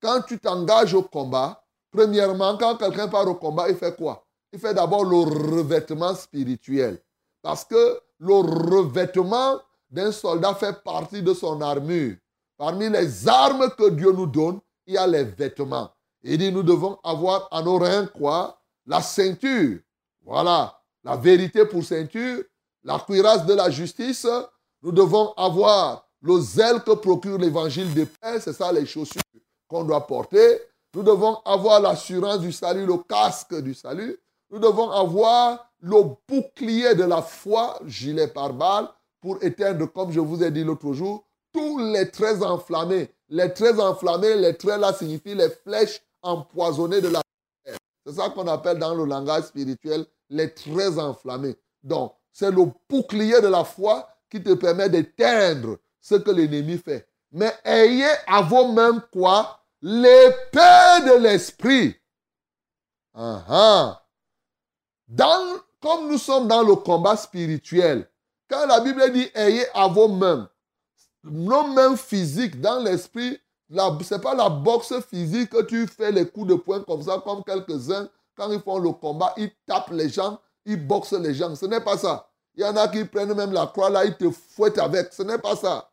Quand 0.01 0.23
tu 0.23 0.39
t'engages 0.39 0.95
au 0.95 1.03
combat, 1.03 1.63
premièrement, 1.91 2.57
quand 2.57 2.77
quelqu'un 2.77 3.09
part 3.09 3.27
au 3.27 3.35
combat, 3.35 3.69
il 3.69 3.77
fait 3.77 3.97
quoi? 3.97 4.25
Il 4.53 4.59
fait 4.59 4.75
d'abord 4.75 5.05
le 5.05 5.17
revêtement 5.17 6.15
spirituel. 6.15 7.03
Parce 7.43 7.65
que 7.65 8.01
le 8.19 8.35
revêtement 8.35 9.61
d'un 9.91 10.13
soldat 10.13 10.55
fait 10.55 10.83
partie 10.83 11.23
de 11.23 11.35
son 11.35 11.61
armure. 11.61 12.17
Parmi 12.57 12.89
les 12.89 13.29
armes 13.29 13.71
que 13.77 13.91
Dieu 13.91 14.13
nous 14.13 14.27
donne, 14.27 14.61
il 14.87 14.95
y 14.95 14.99
a 14.99 15.07
les 15.07 15.25
vêtements. 15.25 15.91
Il 16.23 16.39
dit, 16.39 16.53
nous 16.53 16.63
devons 16.65 16.99
avoir 17.05 17.49
à 17.53 17.63
nos 17.63 17.79
reins 17.79 18.07
quoi? 18.07 18.61
La 18.87 19.01
ceinture. 19.01 19.79
Voilà. 20.25 20.79
La 21.05 21.17
vérité 21.17 21.65
pour 21.65 21.85
ceinture. 21.85 22.43
La 22.83 22.99
cuirasse 22.99 23.47
de 23.47 23.55
la 23.55 23.71
justice. 23.71 24.27
Nous 24.83 24.93
devons 24.93 25.33
avoir 25.35 26.09
le 26.21 26.41
zèle 26.41 26.83
que 26.83 26.93
procure 26.93 27.39
l'évangile 27.39 27.93
de 27.95 28.05
paix. 28.05 28.41
C'est 28.41 28.53
ça 28.53 28.73
les 28.73 28.87
chaussures 28.87 29.23
qu'on 29.69 29.85
doit 29.85 30.07
porter. 30.07 30.61
Nous 30.95 31.03
devons 31.03 31.37
avoir 31.45 31.81
l'assurance 31.81 32.41
du 32.41 32.51
salut, 32.51 32.87
le 32.87 32.97
casque 32.99 33.55
du 33.61 33.75
salut. 33.75 34.19
Nous 34.51 34.59
devons 34.59 34.91
avoir 34.91 35.68
le 35.81 36.03
bouclier 36.29 36.95
de 36.95 37.05
la 37.05 37.23
foi, 37.23 37.79
gilet 37.87 38.29
par 38.29 38.53
balle, 38.53 38.89
pour 39.21 39.43
éteindre, 39.43 39.91
comme 39.93 40.13
je 40.13 40.21
vous 40.21 40.43
ai 40.43 40.51
dit 40.51 40.65
l'autre 40.65 40.93
jour, 40.93 41.25
tous 41.53 41.79
les 41.79 42.11
traits 42.11 42.43
enflammés. 42.43 43.11
Les 43.29 43.53
traits 43.53 43.79
enflammés, 43.79 44.37
les 44.37 44.57
traits 44.57 44.81
là 44.81 44.93
signifient 44.93 45.35
les 45.35 45.51
flèches 45.51 46.01
empoisonnées 46.23 47.01
de 47.01 47.09
la 47.09 47.21
terre. 47.65 47.77
C'est 48.07 48.15
ça 48.15 48.31
qu'on 48.31 48.47
appelle 48.47 48.79
dans 48.79 48.95
le 48.95 49.05
langage 49.05 49.45
spirituel 49.45 50.07
les 50.31 50.53
traits 50.53 50.99
enflammés. 50.99 51.57
Donc, 51.83 52.15
c'est 52.33 52.51
le 52.51 52.71
bouclier 52.89 53.41
de 53.41 53.49
la 53.49 53.65
foi 53.65 54.09
qui 54.31 54.43
te 54.43 54.55
permet 54.55 54.89
d'éteindre 54.89 55.79
ce 56.01 56.15
que 56.15 56.31
l'ennemi 56.31 56.79
fait. 56.79 57.09
Mais 57.33 57.53
ayez 57.65 58.11
à 58.27 58.43
vos 58.43 58.69
mains 58.69 59.05
quoi? 59.13 59.61
L'épée 59.83 61.05
de 61.07 61.19
l'esprit. 61.23 61.95
Ah, 63.15 63.45
ah. 63.49 64.05
Dans, 65.07 65.61
comme 65.81 66.09
nous 66.09 66.19
sommes 66.19 66.49
dans 66.49 66.63
le 66.63 66.75
combat 66.77 67.17
spirituel, 67.17 68.09
quand 68.49 68.67
la 68.67 68.81
Bible 68.81 69.13
dit 69.13 69.29
ayez 69.35 69.67
à 69.75 69.89
vos 69.89 70.09
mains, 70.09 70.49
nos 71.25 71.67
mains 71.69 71.97
physiques 71.97 72.61
dans 72.61 72.83
l'esprit, 72.83 73.39
ce 73.71 74.15
n'est 74.15 74.21
pas 74.21 74.35
la 74.35 74.49
boxe 74.49 74.95
physique 75.11 75.51
que 75.51 75.63
tu 75.63 75.87
fais 75.87 76.11
les 76.11 76.27
coups 76.29 76.49
de 76.49 76.55
poing 76.55 76.81
comme 76.81 77.03
ça, 77.03 77.23
comme 77.25 77.45
quelques-uns, 77.45 78.09
quand 78.35 78.51
ils 78.51 78.61
font 78.61 78.79
le 78.79 78.93
combat, 78.93 79.35
ils 79.37 79.51
tapent 79.67 79.91
les 79.91 80.09
gens, 80.09 80.39
ils 80.65 80.77
boxent 80.77 81.13
les 81.13 81.35
gens. 81.35 81.55
Ce 81.55 81.67
n'est 81.67 81.81
pas 81.81 81.99
ça. 81.99 82.31
Il 82.55 82.63
y 82.63 82.65
en 82.65 82.77
a 82.77 82.89
qui 82.89 83.05
prennent 83.05 83.35
même 83.35 83.53
la 83.53 83.67
croix 83.67 83.91
là, 83.91 84.05
ils 84.05 84.17
te 84.17 84.31
fouettent 84.31 84.79
avec. 84.79 85.13
Ce 85.13 85.23
n'est 85.23 85.39
pas 85.39 85.57
ça. 85.57 85.91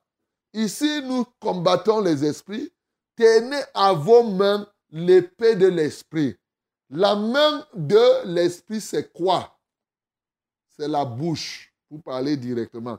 Ici, 0.54 1.02
nous 1.04 1.26
combattons 1.40 2.00
les 2.00 2.24
esprits. 2.24 2.72
Tenez 3.18 3.62
à 3.74 3.94
vos 3.94 4.24
mains 4.24 4.68
l'épée 4.90 5.56
de 5.56 5.68
l'esprit. 5.68 6.38
La 6.90 7.16
main 7.16 7.66
de 7.74 8.26
l'esprit, 8.26 8.80
c'est 8.80 9.12
quoi? 9.12 9.55
C'est 10.78 10.88
la 10.88 11.06
bouche, 11.06 11.74
pour 11.90 12.02
parler 12.04 12.36
directement. 12.36 12.98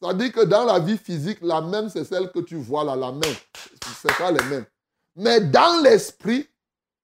Ça 0.00 0.14
dit 0.14 0.30
que 0.30 0.44
dans 0.44 0.64
la 0.64 0.78
vie 0.78 0.96
physique, 0.96 1.38
la 1.42 1.60
main, 1.60 1.88
c'est 1.88 2.04
celle 2.04 2.30
que 2.30 2.38
tu 2.38 2.56
vois 2.56 2.84
là, 2.84 2.94
la 2.94 3.12
main. 3.12 3.34
Ce 4.02 4.08
pas 4.18 4.30
les 4.30 4.44
mêmes. 4.44 4.66
Mais 5.16 5.40
dans 5.40 5.82
l'esprit, 5.82 6.48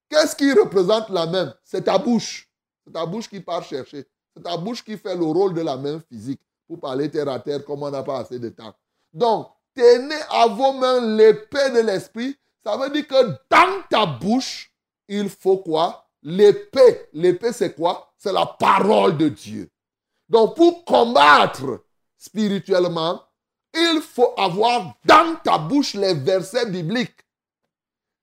qu'est-ce 0.09 0.37
qui 0.37 0.53
représente 0.53 1.11
la 1.11 1.27
main 1.27 1.55
C'est 1.65 1.83
ta 1.83 1.99
bouche. 1.99 2.49
C'est 2.87 2.93
ta 2.93 3.05
bouche 3.05 3.29
qui 3.29 3.41
part 3.41 3.65
chercher. 3.65 4.07
C'est 4.35 4.43
ta 4.43 4.57
bouche 4.57 4.85
qui 4.85 4.97
fait 4.97 5.17
le 5.17 5.25
rôle 5.25 5.55
de 5.55 5.63
la 5.63 5.77
main 5.77 6.01
physique. 6.09 6.41
Pour 6.67 6.81
parler 6.81 7.11
terre 7.11 7.29
à 7.29 7.41
terre, 7.41 7.65
comme 7.65 7.83
on 7.83 7.91
n'a 7.91 8.03
pas 8.03 8.21
assez 8.21 8.39
de 8.39 8.49
temps. 8.49 8.75
Donc, 9.13 9.49
tenez 9.75 10.21
à 10.31 10.47
vos 10.47 10.73
mains 10.73 11.01
l'épée 11.01 11.71
de 11.71 11.81
l'esprit. 11.81 12.37
Ça 12.65 12.77
veut 12.77 12.91
dire 12.91 13.07
que 13.07 13.27
dans 13.51 13.83
ta 13.91 14.07
bouche, 14.07 14.73
il 15.09 15.29
faut 15.29 15.59
quoi? 15.59 16.09
L'épée. 16.23 17.09
L'épée, 17.13 17.53
c'est 17.53 17.75
quoi? 17.75 18.15
C'est 18.17 18.33
la 18.33 18.47
parole 18.47 19.19
de 19.19 19.29
Dieu. 19.29 19.69
Donc, 20.29 20.57
pour 20.57 20.85
combattre 20.85 21.85
spirituellement, 22.17 23.23
il 23.75 24.01
faut 24.01 24.33
avoir 24.37 24.95
dans 25.05 25.37
ta 25.43 25.59
bouche 25.59 25.95
les 25.95 26.15
versets 26.15 26.67
bibliques. 26.67 27.21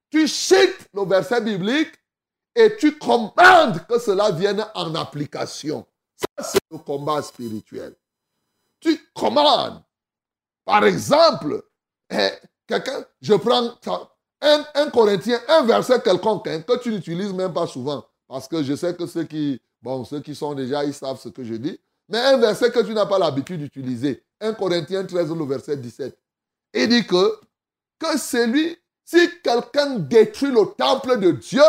Tu 0.09 0.27
cites 0.27 0.89
le 0.93 1.05
verset 1.05 1.41
biblique 1.41 1.93
et 2.55 2.75
tu 2.77 2.97
commandes 2.97 3.85
que 3.87 3.99
cela 3.99 4.31
vienne 4.31 4.65
en 4.75 4.95
application. 4.95 5.85
Ça, 6.15 6.43
c'est 6.43 6.59
le 6.71 6.77
combat 6.79 7.21
spirituel. 7.21 7.95
Tu 8.79 8.97
commandes. 9.13 9.81
Par 10.65 10.83
exemple, 10.85 11.63
eh, 12.09 12.29
je 13.21 13.33
prends 13.35 13.77
un, 14.41 14.65
un, 14.73 14.89
Corinthien, 14.89 15.39
un 15.47 15.63
verset 15.63 16.01
quelconque 16.01 16.47
hein, 16.47 16.61
que 16.61 16.77
tu 16.79 16.91
n'utilises 16.91 17.33
même 17.33 17.53
pas 17.53 17.67
souvent. 17.67 18.05
Parce 18.27 18.47
que 18.47 18.63
je 18.63 18.75
sais 18.75 18.95
que 18.95 19.05
ceux 19.05 19.25
qui, 19.25 19.61
bon, 19.81 20.03
ceux 20.05 20.21
qui 20.21 20.35
sont 20.35 20.53
déjà, 20.53 20.83
ils 20.83 20.93
savent 20.93 21.19
ce 21.19 21.29
que 21.29 21.43
je 21.43 21.55
dis. 21.55 21.79
Mais 22.11 22.19
un 22.19 22.37
verset 22.37 22.71
que 22.71 22.81
tu 22.81 22.93
n'as 22.93 23.05
pas 23.05 23.17
l'habitude 23.17 23.61
d'utiliser. 23.61 24.21
1 24.41 24.53
Corinthiens 24.53 25.05
13, 25.05 25.33
le 25.33 25.45
verset 25.45 25.77
17. 25.77 26.17
Il 26.73 26.89
dit 26.89 27.07
que, 27.07 27.39
que 27.97 28.17
celui, 28.17 28.77
si 29.05 29.29
quelqu'un 29.41 29.97
détruit 29.99 30.51
le 30.51 30.65
temple 30.77 31.19
de 31.19 31.31
Dieu, 31.31 31.61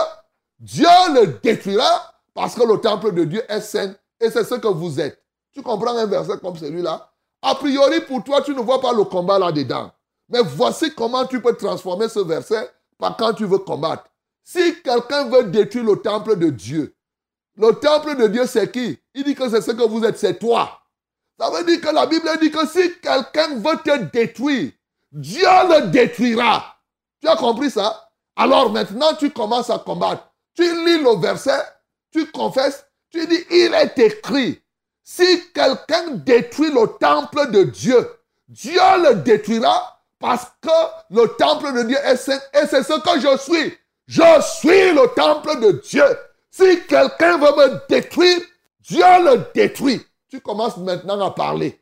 Dieu 0.59 0.89
le 1.15 1.39
détruira 1.43 2.15
parce 2.35 2.57
que 2.57 2.67
le 2.67 2.79
temple 2.79 3.13
de 3.13 3.25
Dieu 3.25 3.43
est 3.49 3.61
saint 3.61 3.95
et 4.21 4.31
c'est 4.31 4.43
ce 4.43 4.57
que 4.57 4.67
vous 4.67 4.99
êtes. 5.01 5.23
Tu 5.53 5.63
comprends 5.63 5.97
un 5.97 6.07
verset 6.07 6.39
comme 6.39 6.57
celui-là? 6.57 7.09
A 7.43 7.55
priori, 7.55 8.01
pour 8.01 8.25
toi, 8.25 8.43
tu 8.43 8.53
ne 8.53 8.61
vois 8.61 8.81
pas 8.81 8.93
le 8.93 9.05
combat 9.05 9.39
là-dedans. 9.39 9.93
Mais 10.29 10.41
voici 10.43 10.93
comment 10.95 11.25
tu 11.25 11.41
peux 11.41 11.55
transformer 11.55 12.09
ce 12.09 12.21
verset 12.21 12.69
par 12.99 13.17
quand 13.17 13.35
tu 13.35 13.45
veux 13.45 13.59
combattre. 13.59 14.05
Si 14.43 14.83
quelqu'un 14.83 15.29
veut 15.29 15.45
détruire 15.45 15.85
le 15.85 15.97
temple 15.97 16.37
de 16.37 16.51
Dieu, 16.51 16.95
le 17.57 17.73
temple 17.73 18.17
de 18.17 18.29
Dieu, 18.29 18.47
c'est 18.47 18.71
qui? 18.71 18.99
Il 19.15 19.25
dit 19.25 19.35
que 19.35 19.49
c'est 19.49 19.61
ce 19.61 19.71
que 19.73 19.83
vous 19.83 20.05
êtes, 20.05 20.19
c'est 20.19 20.39
toi. 20.39 20.81
Ça 21.39 21.51
veut 21.51 21.65
dire 21.65 21.81
que 21.81 21.95
la 21.95 22.07
Bible 22.07 22.29
dit 22.41 22.51
que 22.51 22.67
si 22.67 22.99
quelqu'un 23.01 23.57
veut 23.57 23.79
te 23.85 23.97
détruire, 24.13 24.73
Dieu 25.11 25.49
le 25.69 25.89
détruira. 25.89 26.77
Tu 27.21 27.29
as 27.29 27.37
compris 27.37 27.71
ça? 27.71 28.09
Alors 28.37 28.71
maintenant, 28.71 29.15
tu 29.15 29.31
commences 29.31 29.71
à 29.71 29.79
combattre. 29.79 30.31
Tu 30.55 30.63
lis 30.63 30.99
le 30.99 31.21
verset, 31.21 31.63
tu 32.13 32.31
confesses, 32.31 32.87
tu 33.11 33.27
dis, 33.27 33.45
il 33.51 33.75
est 33.75 33.99
écrit, 33.99 34.63
si 35.03 35.25
quelqu'un 35.53 36.13
détruit 36.13 36.71
le 36.71 36.87
temple 36.99 37.51
de 37.51 37.65
Dieu, 37.65 38.09
Dieu 38.49 38.81
le 38.99 39.17
détruira 39.17 40.01
parce 40.19 40.47
que 40.61 40.69
le 41.11 41.27
temple 41.37 41.73
de 41.75 41.83
Dieu 41.83 41.99
est 42.05 42.17
saint 42.17 42.41
et 42.55 42.67
c'est 42.69 42.83
ce 42.83 43.01
que 43.01 43.21
je 43.21 43.39
suis. 43.39 43.77
Je 44.07 44.43
suis 44.59 44.93
le 44.93 45.13
temple 45.15 45.61
de 45.61 45.73
Dieu. 45.73 46.05
Si 46.53 46.87
quelqu'un 46.87 47.39
veut 47.39 47.57
me 47.57 47.89
détruire, 47.89 48.41
Dieu 48.81 49.01
le 49.01 49.51
détruit. 49.55 50.03
Tu 50.29 50.41
commences 50.41 50.77
maintenant 50.77 51.19
à 51.21 51.31
parler. 51.31 51.81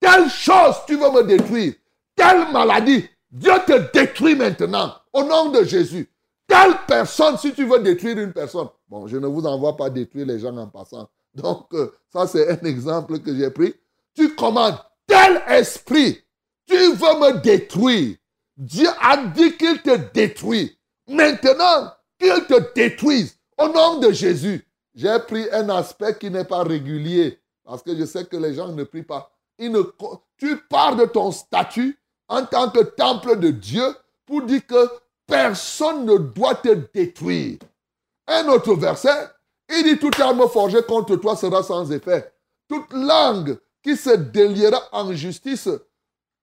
Telle 0.00 0.30
chose 0.30 0.76
tu 0.86 0.96
veux 0.96 1.10
me 1.10 1.22
détruire. 1.22 1.74
Telle 2.14 2.50
maladie. 2.50 3.06
Dieu 3.30 3.52
te 3.66 3.92
détruit 3.92 4.34
maintenant. 4.34 4.94
Au 5.12 5.22
nom 5.22 5.50
de 5.50 5.62
Jésus. 5.64 6.10
Telle 6.48 6.76
personne, 6.86 7.36
si 7.36 7.52
tu 7.52 7.66
veux 7.66 7.80
détruire 7.80 8.18
une 8.18 8.32
personne. 8.32 8.68
Bon, 8.88 9.06
je 9.06 9.18
ne 9.18 9.26
vous 9.26 9.44
envoie 9.44 9.76
pas 9.76 9.90
détruire 9.90 10.26
les 10.26 10.38
gens 10.38 10.56
en 10.56 10.68
passant. 10.68 11.10
Donc, 11.34 11.66
euh, 11.74 11.92
ça, 12.10 12.26
c'est 12.26 12.48
un 12.48 12.66
exemple 12.66 13.18
que 13.18 13.36
j'ai 13.36 13.50
pris. 13.50 13.74
Tu 14.14 14.34
commandes. 14.34 14.78
Tel 15.06 15.42
esprit, 15.48 16.18
tu 16.66 16.74
veux 16.74 17.20
me 17.20 17.40
détruire. 17.42 18.16
Dieu 18.56 18.88
a 19.02 19.18
dit 19.18 19.56
qu'il 19.58 19.82
te 19.82 19.96
détruit. 20.14 20.78
Maintenant, 21.06 21.92
qu'il 22.18 22.46
te 22.46 22.72
détruise. 22.74 23.36
Au 23.58 23.68
nom 23.68 23.98
de 23.98 24.12
Jésus, 24.12 24.66
j'ai 24.94 25.18
pris 25.26 25.46
un 25.52 25.68
aspect 25.70 26.16
qui 26.18 26.30
n'est 26.30 26.44
pas 26.44 26.62
régulier 26.62 27.40
parce 27.64 27.82
que 27.82 27.96
je 27.96 28.04
sais 28.04 28.24
que 28.24 28.36
les 28.36 28.54
gens 28.54 28.68
ne 28.68 28.84
prient 28.84 29.02
pas. 29.02 29.30
tu 29.58 30.56
pars 30.68 30.96
de 30.96 31.04
ton 31.06 31.32
statut 31.32 31.98
en 32.28 32.44
tant 32.44 32.70
que 32.70 32.80
temple 32.80 33.38
de 33.38 33.50
Dieu 33.50 33.84
pour 34.24 34.42
dire 34.42 34.66
que 34.66 34.88
personne 35.26 36.04
ne 36.04 36.16
doit 36.16 36.54
te 36.54 36.74
détruire. 36.94 37.58
Un 38.26 38.48
autre 38.48 38.74
verset, 38.74 39.28
il 39.68 39.84
dit 39.84 39.98
toute 39.98 40.18
arme 40.20 40.48
forgée 40.48 40.82
contre 40.82 41.16
toi 41.16 41.36
sera 41.36 41.62
sans 41.62 41.90
effet. 41.92 42.32
Toute 42.68 42.92
langue 42.92 43.58
qui 43.82 43.96
se 43.96 44.10
déliera 44.10 44.82
en 44.92 45.12
justice, 45.12 45.68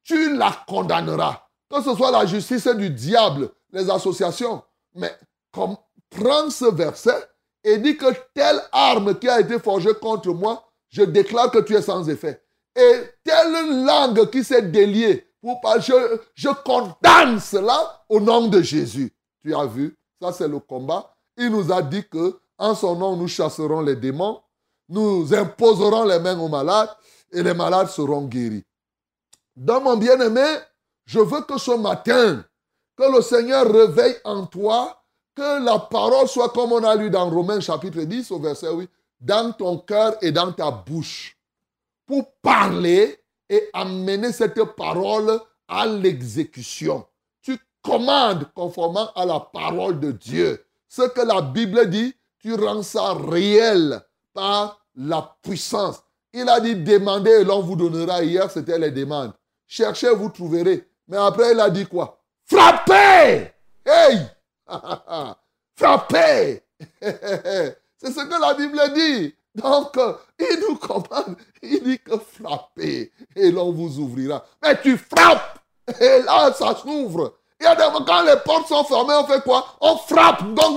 tu 0.03 0.35
la 0.35 0.51
condamneras. 0.67 1.47
Que 1.69 1.81
ce 1.81 1.95
soit 1.95 2.11
la 2.11 2.25
justice 2.25 2.67
du 2.67 2.89
diable, 2.89 3.49
les 3.71 3.89
associations. 3.89 4.61
Mais 4.95 5.13
comme 5.51 5.75
prends 6.15 6.49
ce 6.49 6.65
verset 6.73 7.27
et 7.63 7.77
dit 7.77 7.97
que 7.97 8.05
telle 8.33 8.61
arme 8.71 9.17
qui 9.17 9.29
a 9.29 9.39
été 9.39 9.59
forgée 9.59 9.93
contre 9.93 10.29
moi, 10.29 10.63
je 10.89 11.03
déclare 11.03 11.51
que 11.51 11.59
tu 11.59 11.75
es 11.75 11.81
sans 11.81 12.07
effet. 12.09 12.41
Et 12.75 13.01
telle 13.23 13.85
langue 13.85 14.29
qui 14.29 14.43
s'est 14.43 14.61
déliée, 14.63 15.27
pour 15.41 15.59
pas, 15.61 15.79
je, 15.79 15.93
je 16.33 16.49
condamne 16.49 17.39
cela 17.39 18.03
au 18.09 18.19
nom 18.19 18.47
de 18.47 18.61
Jésus. 18.61 19.13
Tu 19.41 19.53
as 19.53 19.65
vu, 19.65 19.97
ça 20.21 20.31
c'est 20.31 20.47
le 20.47 20.59
combat. 20.59 21.15
Il 21.37 21.49
nous 21.49 21.71
a 21.71 21.81
dit 21.81 22.07
que 22.07 22.39
en 22.57 22.75
son 22.75 22.95
nom 22.95 23.15
nous 23.15 23.27
chasserons 23.27 23.81
les 23.81 23.95
démons, 23.95 24.41
nous 24.89 25.33
imposerons 25.33 26.05
les 26.05 26.19
mains 26.19 26.39
aux 26.39 26.47
malades 26.49 26.89
et 27.31 27.41
les 27.43 27.53
malades 27.53 27.89
seront 27.89 28.25
guéris. 28.25 28.63
Dans 29.55 29.81
mon 29.81 29.97
bien-aimé, 29.97 30.45
je 31.05 31.19
veux 31.19 31.41
que 31.41 31.57
ce 31.57 31.71
matin, 31.71 32.43
que 32.95 33.15
le 33.15 33.21
Seigneur 33.21 33.71
réveille 33.71 34.15
en 34.23 34.45
toi 34.45 35.02
que 35.35 35.63
la 35.63 35.79
parole 35.79 36.27
soit 36.27 36.49
comme 36.49 36.71
on 36.71 36.83
a 36.83 36.95
lu 36.95 37.09
dans 37.09 37.29
Romains 37.29 37.59
chapitre 37.59 38.01
10 38.01 38.31
au 38.31 38.39
verset 38.39 38.71
8, 38.71 38.89
dans 39.21 39.51
ton 39.53 39.77
cœur 39.77 40.15
et 40.21 40.31
dans 40.31 40.51
ta 40.51 40.69
bouche, 40.71 41.37
pour 42.05 42.31
parler 42.41 43.19
et 43.49 43.69
amener 43.73 44.31
cette 44.31 44.63
parole 44.75 45.39
à 45.67 45.85
l'exécution. 45.85 47.05
Tu 47.41 47.57
commandes 47.81 48.47
conformément 48.53 49.11
à 49.15 49.25
la 49.25 49.39
parole 49.39 49.99
de 49.99 50.11
Dieu. 50.11 50.63
Ce 50.87 51.01
que 51.03 51.21
la 51.21 51.41
Bible 51.41 51.89
dit, 51.89 52.15
tu 52.39 52.53
rends 52.55 52.83
ça 52.83 53.13
réel 53.13 54.01
par 54.33 54.85
la 54.95 55.35
puissance. 55.41 56.03
Il 56.33 56.49
a 56.49 56.59
dit 56.59 56.75
demandez 56.75 57.31
et 57.31 57.43
l'on 57.43 57.61
vous 57.61 57.75
donnera. 57.75 58.23
Hier, 58.23 58.49
c'était 58.49 58.79
les 58.79 58.91
demandes. 58.91 59.33
Cherchez, 59.67 60.13
vous 60.13 60.29
trouverez. 60.29 60.87
Mais 61.07 61.17
après, 61.17 61.53
il 61.53 61.59
a 61.59 61.69
dit 61.69 61.85
quoi? 61.85 62.19
Frappez 62.45 63.53
Hey 63.85 64.19
Frappez 65.75 66.63
C'est 67.01 68.11
ce 68.11 68.25
que 68.25 68.41
la 68.41 68.53
Bible 68.53 68.79
dit. 68.93 69.33
Donc, 69.55 69.97
il 70.39 70.59
nous 70.67 70.75
commande, 70.75 71.37
il 71.61 71.83
dit 71.83 71.99
que 71.99 72.17
frappez 72.17 73.11
et 73.35 73.51
l'on 73.51 73.71
vous 73.71 73.99
ouvrira. 73.99 74.43
Mais 74.63 74.81
tu 74.81 74.97
frappes 74.97 75.59
et 75.99 76.21
là, 76.23 76.51
ça 76.53 76.75
s'ouvre. 76.75 77.35
Des 77.59 77.67
quand 78.05 78.23
les 78.23 78.35
portes 78.43 78.67
sont 78.67 78.83
fermées, 78.83 79.13
on 79.13 79.25
fait 79.25 79.41
quoi? 79.41 79.65
On 79.79 79.95
frappe, 79.97 80.43
gong. 80.53 80.75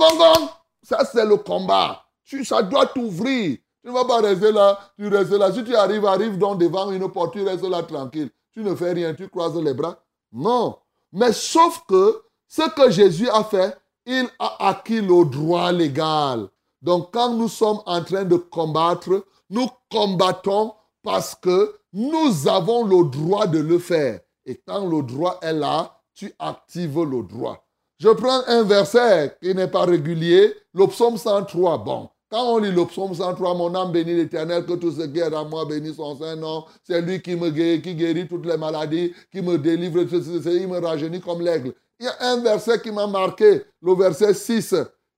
Ça, 0.83 1.03
c'est 1.11 1.25
le 1.25 1.37
combat. 1.37 2.03
Ça 2.43 2.61
doit 2.61 2.85
t'ouvrir. 2.87 3.57
Tu 3.81 3.87
ne 3.87 3.91
vas 3.91 4.05
pas 4.05 4.21
rester 4.21 4.51
là, 4.51 4.79
tu 4.97 5.07
restes 5.07 5.31
là. 5.31 5.51
Si 5.51 5.63
tu 5.63 5.75
arrives, 5.75 6.05
arrive 6.05 6.37
donc 6.37 6.59
devant 6.59 6.91
une 6.91 7.09
porte, 7.11 7.33
tu 7.33 7.43
restes 7.43 7.63
là 7.63 7.83
tranquille. 7.83 8.29
Tu 8.51 8.61
ne 8.61 8.75
fais 8.75 8.93
rien, 8.93 9.13
tu 9.13 9.27
croises 9.27 9.55
les 9.55 9.73
bras. 9.73 9.97
Non. 10.31 10.77
Mais 11.13 11.31
sauf 11.31 11.83
que 11.87 12.21
ce 12.47 12.69
que 12.75 12.89
Jésus 12.89 13.29
a 13.29 13.43
fait, 13.43 13.77
il 14.05 14.27
a 14.39 14.69
acquis 14.69 15.01
le 15.01 15.25
droit 15.25 15.71
légal. 15.71 16.47
Donc 16.81 17.13
quand 17.13 17.33
nous 17.33 17.49
sommes 17.49 17.81
en 17.85 18.03
train 18.03 18.23
de 18.23 18.37
combattre, 18.37 19.25
nous 19.49 19.67
combattons 19.91 20.73
parce 21.03 21.35
que 21.35 21.75
nous 21.93 22.47
avons 22.47 22.85
le 22.85 23.09
droit 23.09 23.47
de 23.47 23.59
le 23.59 23.79
faire. 23.79 24.19
Et 24.45 24.61
quand 24.65 24.87
le 24.87 25.03
droit 25.03 25.39
est 25.41 25.53
là, 25.53 25.99
tu 26.13 26.33
actives 26.39 27.03
le 27.03 27.23
droit. 27.23 27.65
Je 27.99 28.09
prends 28.09 28.41
un 28.47 28.63
verset 28.63 29.37
qui 29.41 29.53
n'est 29.55 29.67
pas 29.67 29.85
régulier, 29.85 30.53
le 30.73 30.87
psaume 30.87 31.17
103. 31.17 31.79
Bon, 31.79 32.09
quand 32.29 32.43
on 32.53 32.57
lit 32.59 32.71
le 32.71 32.85
psaume 32.85 33.13
103, 33.13 33.55
mon 33.55 33.73
âme 33.73 33.91
bénit 33.91 34.15
l'éternel, 34.15 34.65
que 34.65 34.73
tout 34.73 34.91
ce 34.91 35.03
qui 35.03 35.19
est 35.19 35.33
en 35.33 35.45
moi 35.45 35.65
bénit 35.65 35.95
son 35.95 36.15
Saint-Nom. 36.15 36.65
C'est 36.83 37.01
lui 37.01 37.21
qui 37.21 37.35
me 37.35 37.49
guérit, 37.49 37.81
qui 37.81 37.95
guérit 37.95 38.27
toutes 38.27 38.45
les 38.45 38.57
maladies, 38.57 39.13
qui 39.31 39.41
me 39.41 39.57
délivre, 39.57 40.01
il 40.01 40.67
me 40.67 40.79
rajeunit 40.79 41.21
comme 41.21 41.41
l'aigle. 41.41 41.73
Il 41.99 42.05
y 42.05 42.09
a 42.09 42.15
un 42.19 42.41
verset 42.41 42.79
qui 42.81 42.91
m'a 42.91 43.07
marqué, 43.07 43.65
le 43.81 43.95
verset 43.95 44.33
6. 44.33 44.75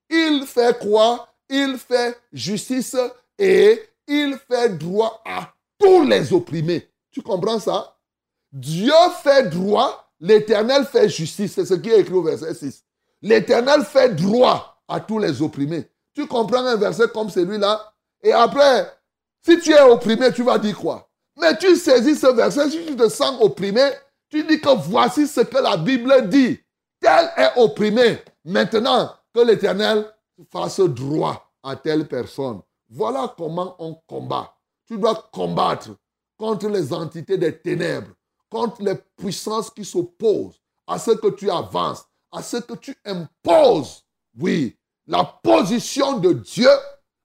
Il 0.10 0.46
fait 0.46 0.80
quoi? 0.80 1.28
Il 1.50 1.78
fait 1.78 2.18
justice 2.32 2.96
et 3.38 3.82
il 4.08 4.38
fait 4.48 4.78
droit 4.78 5.22
à 5.26 5.54
tous 5.78 6.04
les 6.04 6.32
opprimés. 6.32 6.90
Tu 7.12 7.22
comprends 7.22 7.60
ça? 7.60 7.98
Dieu 8.52 8.94
fait 9.24 9.50
droit, 9.50 10.12
l'Éternel 10.20 10.86
fait 10.86 11.10
justice. 11.10 11.54
C'est 11.54 11.66
ce 11.66 11.74
qui 11.74 11.90
est 11.90 12.00
écrit 12.00 12.14
au 12.14 12.24
verset 12.24 12.54
6. 12.54 12.84
L'Éternel 13.22 13.84
fait 13.84 14.16
droit 14.16 14.82
à 14.88 15.00
tous 15.00 15.20
les 15.20 15.42
opprimés. 15.42 15.90
Tu 16.14 16.28
comprends 16.28 16.66
un 16.66 16.76
verset 16.76 17.08
comme 17.14 17.30
celui-là? 17.30 17.94
Et 18.24 18.32
après, 18.32 18.92
si 19.46 19.60
tu 19.60 19.72
es 19.72 19.82
opprimé, 19.82 20.32
tu 20.34 20.44
vas 20.44 20.58
dire 20.58 20.78
quoi? 20.78 21.10
Mais 21.38 21.58
tu 21.58 21.76
saisis 21.76 22.16
ce 22.16 22.28
verset, 22.28 22.70
si 22.70 22.86
tu 22.86 22.96
te 22.96 23.08
sens 23.08 23.42
opprimé, 23.42 23.90
tu 24.30 24.44
dis 24.44 24.60
que 24.60 24.70
voici 24.70 25.28
ce 25.28 25.42
que 25.42 25.58
la 25.58 25.78
Bible 25.78 26.28
dit. 26.28 26.60
Tel 27.00 27.32
est 27.38 27.58
opprimé. 27.58 28.20
Maintenant, 28.44 29.12
que 29.34 29.42
l'Éternel 29.42 30.12
fasse 30.52 30.80
droit 30.80 31.52
à 31.64 31.76
telle 31.76 32.08
personne. 32.08 32.62
Voilà 32.90 33.34
comment 33.38 33.76
on 33.80 33.96
combat. 34.08 34.56
Tu 34.88 34.98
dois 34.98 35.30
combattre 35.32 35.90
contre 36.38 36.68
les 36.70 36.92
entités 36.94 37.38
des 37.38 37.58
ténèbres, 37.60 38.12
contre 38.50 38.82
les 38.82 38.96
puissances 39.18 39.70
qui 39.70 39.86
s'opposent 39.86 40.60
à 40.88 40.98
ce 40.98 41.12
que 41.12 41.28
tu 41.28 41.52
avances, 41.52 42.06
à 42.32 42.42
ce 42.42 42.58
que 42.58 42.74
tu 42.74 42.96
imposes. 43.06 44.04
Oui, 44.40 44.78
la 45.06 45.24
position 45.24 46.18
de 46.18 46.34
Dieu 46.34 46.70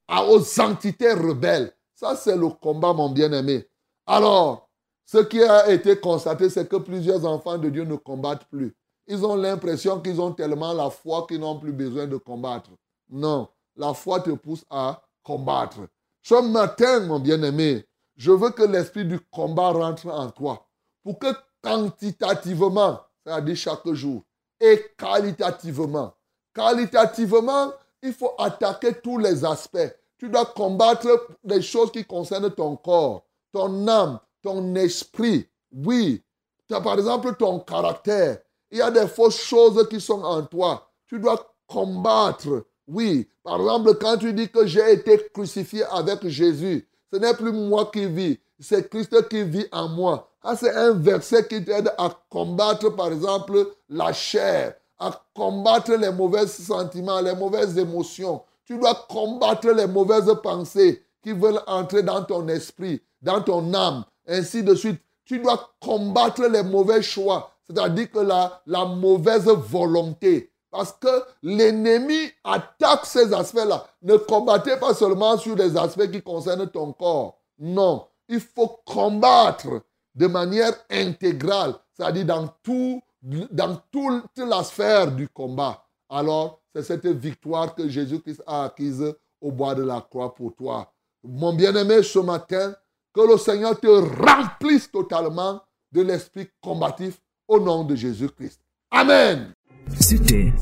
aux 0.08 0.60
entités 0.60 1.12
rebelles. 1.12 1.72
Ça, 1.94 2.16
c'est 2.16 2.36
le 2.36 2.48
combat, 2.48 2.92
mon 2.92 3.10
bien-aimé. 3.10 3.66
Alors, 4.06 4.68
ce 5.06 5.18
qui 5.18 5.42
a 5.42 5.70
été 5.70 5.98
constaté, 5.98 6.50
c'est 6.50 6.68
que 6.68 6.76
plusieurs 6.76 7.24
enfants 7.24 7.56
de 7.56 7.70
Dieu 7.70 7.84
ne 7.84 7.96
combattent 7.96 8.46
plus. 8.46 8.74
Ils 9.06 9.24
ont 9.24 9.36
l'impression 9.36 10.00
qu'ils 10.00 10.20
ont 10.20 10.32
tellement 10.32 10.72
la 10.72 10.90
foi 10.90 11.26
qu'ils 11.28 11.40
n'ont 11.40 11.58
plus 11.58 11.72
besoin 11.72 12.06
de 12.06 12.16
combattre. 12.16 12.70
Non, 13.10 13.48
la 13.76 13.92
foi 13.92 14.20
te 14.20 14.30
pousse 14.30 14.64
à 14.70 15.02
combattre. 15.22 15.80
Ce 16.22 16.34
matin, 16.40 17.00
mon 17.00 17.20
bien-aimé, 17.20 17.86
je 18.16 18.32
veux 18.32 18.50
que 18.50 18.62
l'esprit 18.62 19.04
du 19.04 19.20
combat 19.30 19.70
rentre 19.70 20.06
en 20.06 20.30
toi 20.30 20.66
pour 21.02 21.18
que 21.18 21.26
quantitativement, 21.62 23.00
c'est-à-dire 23.24 23.56
chaque 23.56 23.92
jour, 23.92 24.22
et 24.60 24.94
qualitativement, 24.96 26.14
qualitativement, 26.54 27.72
il 28.02 28.12
faut 28.12 28.32
attaquer 28.38 29.00
tous 29.00 29.18
les 29.18 29.44
aspects. 29.44 29.94
Tu 30.18 30.28
dois 30.28 30.46
combattre 30.46 31.08
les 31.42 31.60
choses 31.60 31.90
qui 31.90 32.04
concernent 32.04 32.50
ton 32.50 32.76
corps, 32.76 33.26
ton 33.52 33.86
âme, 33.88 34.18
ton 34.42 34.74
esprit. 34.76 35.48
Oui, 35.72 36.22
tu 36.68 36.74
as 36.74 36.80
par 36.80 36.94
exemple 36.94 37.34
ton 37.36 37.60
caractère, 37.60 38.38
il 38.74 38.78
y 38.78 38.82
a 38.82 38.90
des 38.90 39.06
fausses 39.06 39.38
choses 39.38 39.88
qui 39.88 40.00
sont 40.00 40.20
en 40.24 40.42
toi. 40.42 40.90
Tu 41.06 41.20
dois 41.20 41.54
combattre. 41.68 42.64
Oui, 42.88 43.28
par 43.44 43.60
exemple, 43.60 43.94
quand 44.00 44.16
tu 44.16 44.32
dis 44.32 44.48
que 44.50 44.66
j'ai 44.66 44.94
été 44.94 45.30
crucifié 45.32 45.84
avec 45.84 46.26
Jésus, 46.26 46.84
ce 47.12 47.18
n'est 47.18 47.34
plus 47.34 47.52
moi 47.52 47.88
qui 47.92 48.06
vis, 48.06 48.36
c'est 48.58 48.90
Christ 48.90 49.28
qui 49.28 49.44
vit 49.44 49.68
en 49.70 49.88
moi. 49.88 50.28
Ah, 50.42 50.56
c'est 50.56 50.74
un 50.74 50.90
verset 50.90 51.46
qui 51.46 51.64
t'aide 51.64 51.92
à 51.96 52.10
combattre, 52.28 52.88
par 52.96 53.12
exemple, 53.12 53.64
la 53.88 54.12
chair, 54.12 54.74
à 54.98 55.22
combattre 55.32 55.92
les 55.92 56.10
mauvais 56.10 56.48
sentiments, 56.48 57.20
les 57.20 57.36
mauvaises 57.36 57.78
émotions. 57.78 58.42
Tu 58.64 58.76
dois 58.76 59.06
combattre 59.08 59.68
les 59.70 59.86
mauvaises 59.86 60.34
pensées 60.42 61.00
qui 61.22 61.30
veulent 61.30 61.62
entrer 61.68 62.02
dans 62.02 62.24
ton 62.24 62.48
esprit, 62.48 63.00
dans 63.22 63.40
ton 63.40 63.72
âme, 63.72 64.04
ainsi 64.26 64.64
de 64.64 64.74
suite. 64.74 65.00
Tu 65.24 65.38
dois 65.38 65.70
combattre 65.80 66.42
les 66.42 66.64
mauvais 66.64 67.02
choix 67.02 67.53
c'est-à-dire 67.66 68.10
que 68.10 68.18
la, 68.18 68.62
la 68.66 68.84
mauvaise 68.84 69.46
volonté. 69.46 70.52
Parce 70.70 70.92
que 70.92 71.22
l'ennemi 71.42 72.32
attaque 72.42 73.06
ces 73.06 73.32
aspects-là. 73.32 73.86
Ne 74.02 74.16
combattez 74.16 74.76
pas 74.76 74.92
seulement 74.92 75.38
sur 75.38 75.54
les 75.54 75.76
aspects 75.76 76.10
qui 76.10 76.20
concernent 76.20 76.68
ton 76.68 76.92
corps. 76.92 77.38
Non, 77.58 78.08
il 78.28 78.40
faut 78.40 78.80
combattre 78.84 79.82
de 80.14 80.26
manière 80.26 80.72
intégrale, 80.90 81.74
c'est-à-dire 81.92 82.26
dans, 82.26 82.48
tout, 82.62 83.00
dans 83.22 83.76
toute 83.90 84.36
la 84.36 84.64
sphère 84.64 85.12
du 85.12 85.28
combat. 85.28 85.84
Alors, 86.08 86.60
c'est 86.74 86.82
cette 86.82 87.06
victoire 87.06 87.74
que 87.74 87.88
Jésus-Christ 87.88 88.42
a 88.46 88.64
acquise 88.64 89.14
au 89.40 89.52
bois 89.52 89.74
de 89.74 89.84
la 89.84 90.00
croix 90.00 90.34
pour 90.34 90.54
toi. 90.56 90.92
Mon 91.22 91.52
bien-aimé, 91.52 92.02
ce 92.02 92.18
matin, 92.18 92.74
que 93.12 93.20
le 93.20 93.38
Seigneur 93.38 93.78
te 93.78 93.86
remplisse 93.86 94.90
totalement 94.90 95.60
de 95.92 96.02
l'esprit 96.02 96.48
combatif 96.60 97.20
au 97.54 97.60
nom 97.60 97.84
de 97.84 97.94
Jésus-Christ. 97.94 98.60
Amen. 98.90 99.52
C'était 100.00 100.52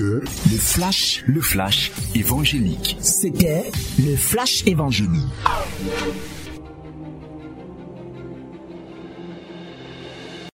le 0.00 0.22
flash, 0.58 1.24
le 1.26 1.40
flash 1.40 1.92
évangélique. 2.14 2.96
C'était 3.00 3.70
le 3.98 4.14
flash 4.16 4.66
évangélique. 4.66 5.22